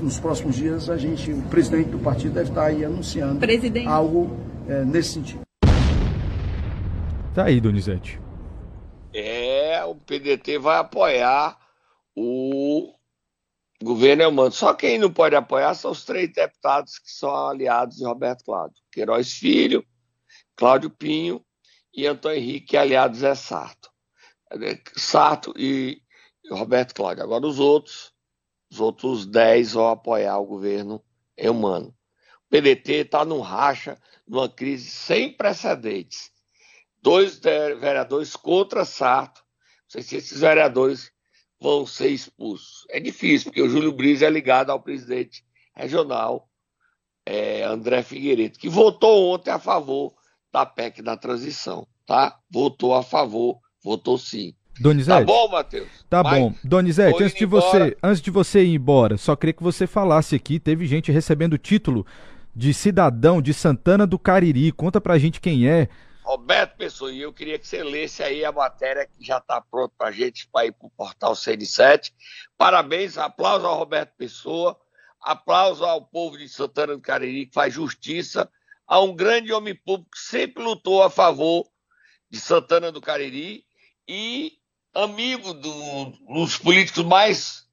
nos 0.00 0.18
próximos 0.20 0.56
dias, 0.56 0.88
a 0.90 0.96
gente, 0.96 1.32
o 1.32 1.42
presidente 1.42 1.90
do 1.90 1.98
partido 1.98 2.34
deve 2.34 2.50
estar 2.50 2.64
aí 2.64 2.84
anunciando 2.84 3.40
presidente. 3.40 3.86
algo 3.86 4.36
é, 4.68 4.84
nesse 4.84 5.14
sentido. 5.14 5.42
Tá 7.34 7.44
aí, 7.44 7.60
Donizete. 7.60 8.20
É, 9.14 9.84
o 9.84 9.94
PDT 9.94 10.58
vai 10.58 10.78
apoiar 10.78 11.58
o 12.14 12.94
governo 13.82 14.22
Elmano. 14.22 14.52
Só 14.52 14.74
quem 14.74 14.98
não 14.98 15.10
pode 15.10 15.34
apoiar 15.34 15.74
são 15.74 15.90
os 15.90 16.04
três 16.04 16.32
deputados 16.32 16.98
que 16.98 17.10
são 17.10 17.48
aliados 17.48 17.96
de 17.96 18.04
Roberto 18.04 18.44
Cláudio. 18.44 18.82
Queiroz 18.90 19.32
Filho, 19.32 19.84
Cláudio 20.56 20.90
Pinho 20.90 21.44
e 21.94 22.06
Antônio 22.06 22.38
Henrique, 22.38 22.76
aliados 22.76 23.22
é 23.22 23.34
Sarto. 23.34 23.90
Sarto 24.96 25.52
e 25.56 26.00
Roberto 26.50 26.94
Cláudio. 26.94 27.22
Agora 27.22 27.46
os 27.46 27.58
outros 27.58 28.11
os 28.72 28.80
outros 28.80 29.26
10 29.26 29.74
vão 29.74 29.88
apoiar 29.88 30.38
o 30.38 30.46
governo 30.46 31.04
humano. 31.38 31.94
O 32.46 32.48
PDT 32.48 32.92
está 33.02 33.22
num 33.22 33.40
racha, 33.40 33.98
numa 34.26 34.48
crise 34.48 34.88
sem 34.88 35.30
precedentes. 35.30 36.30
Dois 37.02 37.38
vereadores 37.38 38.34
contra 38.34 38.86
Sarto. 38.86 39.42
Não 39.42 39.90
sei 39.90 40.02
se 40.02 40.16
esses 40.16 40.40
vereadores 40.40 41.12
vão 41.60 41.84
ser 41.84 42.08
expulsos. 42.08 42.86
É 42.88 42.98
difícil, 42.98 43.50
porque 43.50 43.60
o 43.60 43.68
Júlio 43.68 43.92
Brise 43.92 44.24
é 44.24 44.30
ligado 44.30 44.70
ao 44.70 44.82
presidente 44.82 45.44
regional, 45.76 46.48
é, 47.26 47.64
André 47.64 48.02
Figueiredo, 48.02 48.58
que 48.58 48.70
votou 48.70 49.34
ontem 49.34 49.50
a 49.50 49.58
favor 49.58 50.14
da 50.50 50.64
PEC 50.64 51.02
da 51.02 51.14
transição, 51.14 51.86
tá? 52.06 52.40
Votou 52.50 52.94
a 52.94 53.02
favor, 53.02 53.60
votou 53.84 54.16
sim. 54.16 54.56
Donizete. 54.80 55.20
Tá 55.20 55.24
bom, 55.24 55.48
Matheus? 55.48 55.88
Tá 56.08 56.22
Mas, 56.22 56.38
bom. 56.38 56.54
Donizete, 56.64 57.22
antes 57.22 57.38
de, 57.38 57.46
você, 57.46 57.96
antes 58.02 58.22
de 58.22 58.30
você 58.30 58.64
ir 58.64 58.74
embora, 58.74 59.16
só 59.16 59.36
queria 59.36 59.52
que 59.52 59.62
você 59.62 59.86
falasse 59.86 60.34
aqui, 60.34 60.58
teve 60.58 60.86
gente 60.86 61.12
recebendo 61.12 61.54
o 61.54 61.58
título 61.58 62.06
de 62.54 62.72
cidadão 62.74 63.40
de 63.40 63.52
Santana 63.52 64.06
do 64.06 64.18
Cariri. 64.18 64.72
Conta 64.72 65.00
pra 65.00 65.18
gente 65.18 65.40
quem 65.40 65.68
é. 65.68 65.88
Roberto 66.22 66.76
Pessoa, 66.76 67.12
e 67.12 67.20
eu 67.20 67.32
queria 67.32 67.58
que 67.58 67.66
você 67.66 67.82
lesse 67.82 68.22
aí 68.22 68.44
a 68.44 68.52
matéria 68.52 69.06
que 69.06 69.24
já 69.24 69.38
está 69.38 69.60
pronta 69.60 69.92
para 69.98 70.08
a 70.08 70.12
gente 70.12 70.48
para 70.52 70.66
ir 70.66 70.72
para 70.72 70.86
o 70.86 70.90
portal 70.90 71.32
CN7. 71.32 72.12
Parabéns, 72.56 73.18
aplauso 73.18 73.66
ao 73.66 73.76
Roberto 73.76 74.14
Pessoa, 74.16 74.78
aplauso 75.20 75.84
ao 75.84 76.06
povo 76.06 76.38
de 76.38 76.48
Santana 76.48 76.94
do 76.94 77.00
Cariri 77.00 77.46
que 77.46 77.54
faz 77.54 77.74
justiça 77.74 78.48
a 78.86 79.00
um 79.00 79.14
grande 79.14 79.52
homem 79.52 79.74
público 79.74 80.12
que 80.12 80.20
sempre 80.20 80.62
lutou 80.62 81.02
a 81.02 81.10
favor 81.10 81.64
de 82.30 82.38
Santana 82.38 82.92
do 82.92 83.00
Cariri 83.00 83.64
e 84.06 84.52
amigo 84.94 85.54
do, 85.54 86.10
dos 86.28 86.56
políticos 86.58 87.04
mais 87.04 87.66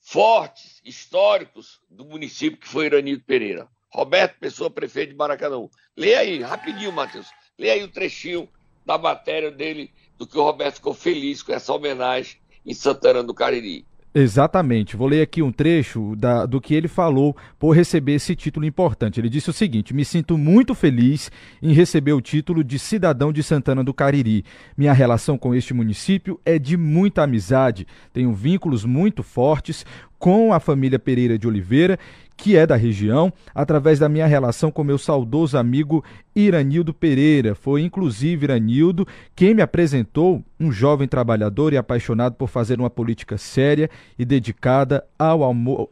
fortes, 0.00 0.80
históricos 0.84 1.80
do 1.88 2.04
município, 2.04 2.58
que 2.58 2.68
foi 2.68 2.86
Iranildo 2.86 3.24
Pereira. 3.24 3.68
Roberto 3.90 4.38
Pessoa, 4.38 4.68
prefeito 4.68 5.10
de 5.10 5.16
Maracanã. 5.16 5.68
Leia 5.96 6.18
aí, 6.18 6.42
rapidinho, 6.42 6.92
Matheus. 6.92 7.28
Leia 7.58 7.74
aí 7.74 7.82
o 7.84 7.88
trechinho 7.90 8.48
da 8.84 8.98
matéria 8.98 9.50
dele, 9.50 9.92
do 10.18 10.26
que 10.26 10.36
o 10.36 10.42
Roberto 10.42 10.76
ficou 10.76 10.92
feliz 10.92 11.42
com 11.42 11.52
essa 11.52 11.72
homenagem 11.72 12.38
em 12.66 12.74
Santana 12.74 13.22
do 13.22 13.32
Cariri. 13.32 13.86
Exatamente. 14.16 14.96
Vou 14.96 15.08
ler 15.08 15.22
aqui 15.22 15.42
um 15.42 15.50
trecho 15.50 16.14
da, 16.14 16.46
do 16.46 16.60
que 16.60 16.72
ele 16.72 16.86
falou 16.86 17.36
por 17.58 17.72
receber 17.72 18.14
esse 18.14 18.36
título 18.36 18.64
importante. 18.64 19.18
Ele 19.18 19.28
disse 19.28 19.50
o 19.50 19.52
seguinte: 19.52 19.92
Me 19.92 20.04
sinto 20.04 20.38
muito 20.38 20.72
feliz 20.72 21.32
em 21.60 21.72
receber 21.72 22.12
o 22.12 22.20
título 22.20 22.62
de 22.62 22.78
cidadão 22.78 23.32
de 23.32 23.42
Santana 23.42 23.82
do 23.82 23.92
Cariri. 23.92 24.44
Minha 24.76 24.92
relação 24.92 25.36
com 25.36 25.52
este 25.52 25.74
município 25.74 26.40
é 26.44 26.60
de 26.60 26.76
muita 26.76 27.24
amizade. 27.24 27.88
Tenho 28.12 28.32
vínculos 28.32 28.84
muito 28.84 29.24
fortes 29.24 29.84
com 30.16 30.52
a 30.52 30.60
família 30.60 30.98
Pereira 30.98 31.36
de 31.36 31.48
Oliveira 31.48 31.98
que 32.36 32.56
é 32.56 32.66
da 32.66 32.76
região, 32.76 33.32
através 33.54 33.98
da 33.98 34.08
minha 34.08 34.26
relação 34.26 34.70
com 34.70 34.82
meu 34.84 34.98
saudoso 34.98 35.56
amigo 35.56 36.04
Iranildo 36.34 36.92
Pereira. 36.92 37.54
Foi 37.54 37.82
inclusive 37.82 38.44
Iranildo 38.44 39.06
quem 39.34 39.54
me 39.54 39.62
apresentou 39.62 40.42
um 40.58 40.72
jovem 40.72 41.06
trabalhador 41.06 41.72
e 41.72 41.76
apaixonado 41.76 42.34
por 42.34 42.48
fazer 42.48 42.78
uma 42.78 42.90
política 42.90 43.38
séria 43.38 43.88
e 44.18 44.24
dedicada 44.24 45.04
ao 45.18 45.44
amor, 45.44 45.88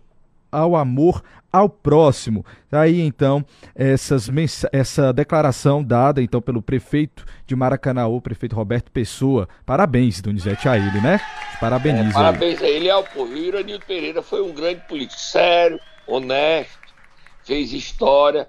ao 0.51 0.77
amor 0.77 1.23
ao 1.53 1.69
próximo. 1.69 2.45
Tá 2.71 2.81
aí 2.81 3.01
então 3.01 3.45
essas 3.75 4.31
essa 4.73 5.13
declaração 5.13 5.85
dada 5.85 6.23
então 6.23 6.41
pelo 6.41 6.63
prefeito 6.63 7.25
de 7.47 7.55
Maracanã, 7.55 8.07
o 8.07 8.21
prefeito 8.21 8.57
Roberto 8.57 8.91
Pessoa. 8.91 9.49
Parabéns, 9.67 10.21
Donizete, 10.23 10.69
a 10.69 10.77
ele, 10.77 11.01
né? 11.01 11.21
Parabeniza. 11.61 12.11
É, 12.11 12.13
parabéns 12.13 12.63
a 12.63 12.67
ele 12.67 12.87
e 12.87 12.91
ao 12.91 13.05
povo. 13.05 13.33
O 13.33 13.37
Iranildo 13.37 13.85
Pereira 13.87 14.23
foi 14.23 14.43
um 14.43 14.53
grande 14.53 14.81
político 14.89 15.21
sério, 15.21 15.79
honesto, 16.07 16.95
fez 17.45 17.73
história, 17.73 18.49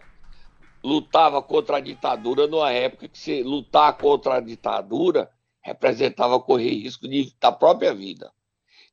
lutava 0.83 1.41
contra 1.41 1.77
a 1.77 1.79
ditadura 1.79 2.47
numa 2.47 2.71
época 2.71 3.07
que 3.07 3.17
se 3.17 3.41
lutar 3.41 3.97
contra 3.97 4.35
a 4.35 4.39
ditadura 4.39 5.29
representava 5.61 6.39
correr 6.39 6.69
risco 6.69 7.07
de, 7.07 7.33
da 7.39 7.51
própria 7.51 7.93
vida. 7.93 8.31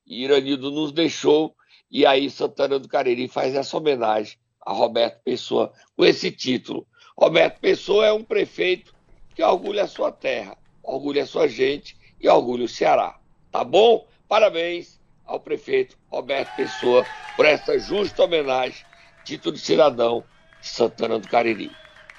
E 0.07 0.23
Iranildo 0.23 0.71
nos 0.71 0.93
deixou, 0.93 1.55
e 1.91 2.07
aí 2.07 2.31
Santana 2.31 2.79
do 2.79 2.89
Cariri 2.89 3.27
faz 3.29 3.55
essa 3.55 3.77
homenagem 3.77 4.39
a 4.61 4.73
Roberto 4.73 5.21
Pessoa 5.25 5.73
com 5.97 6.05
esse 6.05 6.31
título. 6.31 6.87
Roberto 7.17 7.59
Pessoa 7.59 8.07
é 8.07 8.13
um 8.13 8.23
prefeito 8.23 8.95
que 9.35 9.43
orgulha 9.43 9.83
a 9.83 9.89
sua 9.89 10.13
terra, 10.13 10.57
orgulha 10.83 11.25
a 11.25 11.27
sua 11.27 11.49
gente 11.49 11.97
e 12.21 12.29
orgulha 12.29 12.65
o 12.65 12.69
Ceará. 12.69 13.19
Tá 13.51 13.65
bom? 13.65 14.07
Parabéns 14.29 15.00
ao 15.31 15.39
prefeito 15.39 15.97
Roberto 16.11 16.55
Pessoa 16.57 17.07
por 17.37 17.47
essa 17.47 17.79
justa 17.79 18.25
homenagem, 18.25 18.85
título 19.25 19.55
de 19.55 19.61
cidadão 19.61 20.25
de 20.61 20.67
Santana 20.67 21.21
do 21.21 21.29
Cariri. 21.29 21.71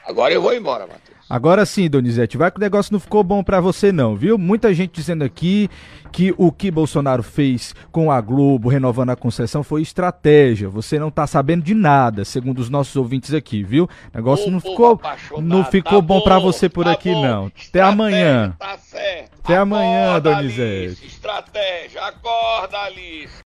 Agora 0.06 0.34
eu 0.34 0.42
vou 0.42 0.54
embora, 0.54 0.88
Matheus. 0.88 1.11
Agora 1.32 1.66
sim, 1.66 1.90
Donizete, 1.90 2.36
vai 2.36 2.52
que 2.52 2.58
o 2.58 2.60
negócio 2.60 2.92
não 2.92 3.00
ficou 3.00 3.24
bom 3.24 3.42
para 3.42 3.62
você 3.62 3.90
não, 3.90 4.18
viu? 4.18 4.38
Muita 4.38 4.74
gente 4.74 4.92
dizendo 4.92 5.24
aqui 5.24 5.70
que 6.12 6.36
o 6.38 6.52
que 6.52 6.70
Bolsonaro 6.70 7.24
fez 7.24 7.74
com 7.90 8.12
a 8.12 8.20
Globo, 8.20 8.68
renovando 8.68 9.12
a 9.12 9.16
concessão, 9.16 9.64
foi 9.64 9.82
estratégia. 9.82 10.68
Você 10.68 11.00
não 11.00 11.10
tá 11.10 11.26
sabendo 11.26 11.64
de 11.64 11.74
nada, 11.74 12.26
segundo 12.26 12.60
os 12.60 12.70
nossos 12.70 12.98
ouvintes 12.98 13.34
aqui, 13.34 13.64
viu? 13.64 13.86
O 13.86 14.18
negócio 14.18 14.52
não 14.52 14.60
ficou, 14.60 15.00
não 15.40 15.64
ficou 15.64 16.02
tá 16.02 16.02
bom, 16.02 16.20
bom 16.20 16.22
para 16.22 16.38
você 16.38 16.68
por 16.68 16.84
tá 16.84 16.92
aqui 16.92 17.14
bom. 17.14 17.22
não. 17.22 17.46
Até 17.46 17.62
estratégia, 17.62 17.88
amanhã. 17.88 18.56
Tá 18.60 18.78
certo. 18.78 19.32
Até 19.42 19.56
amanhã, 19.56 20.20
Donizete. 20.20 20.88
Alice, 20.88 21.06
estratégia, 21.06 22.02
acorda, 22.04 22.78
Alice. 22.78 23.34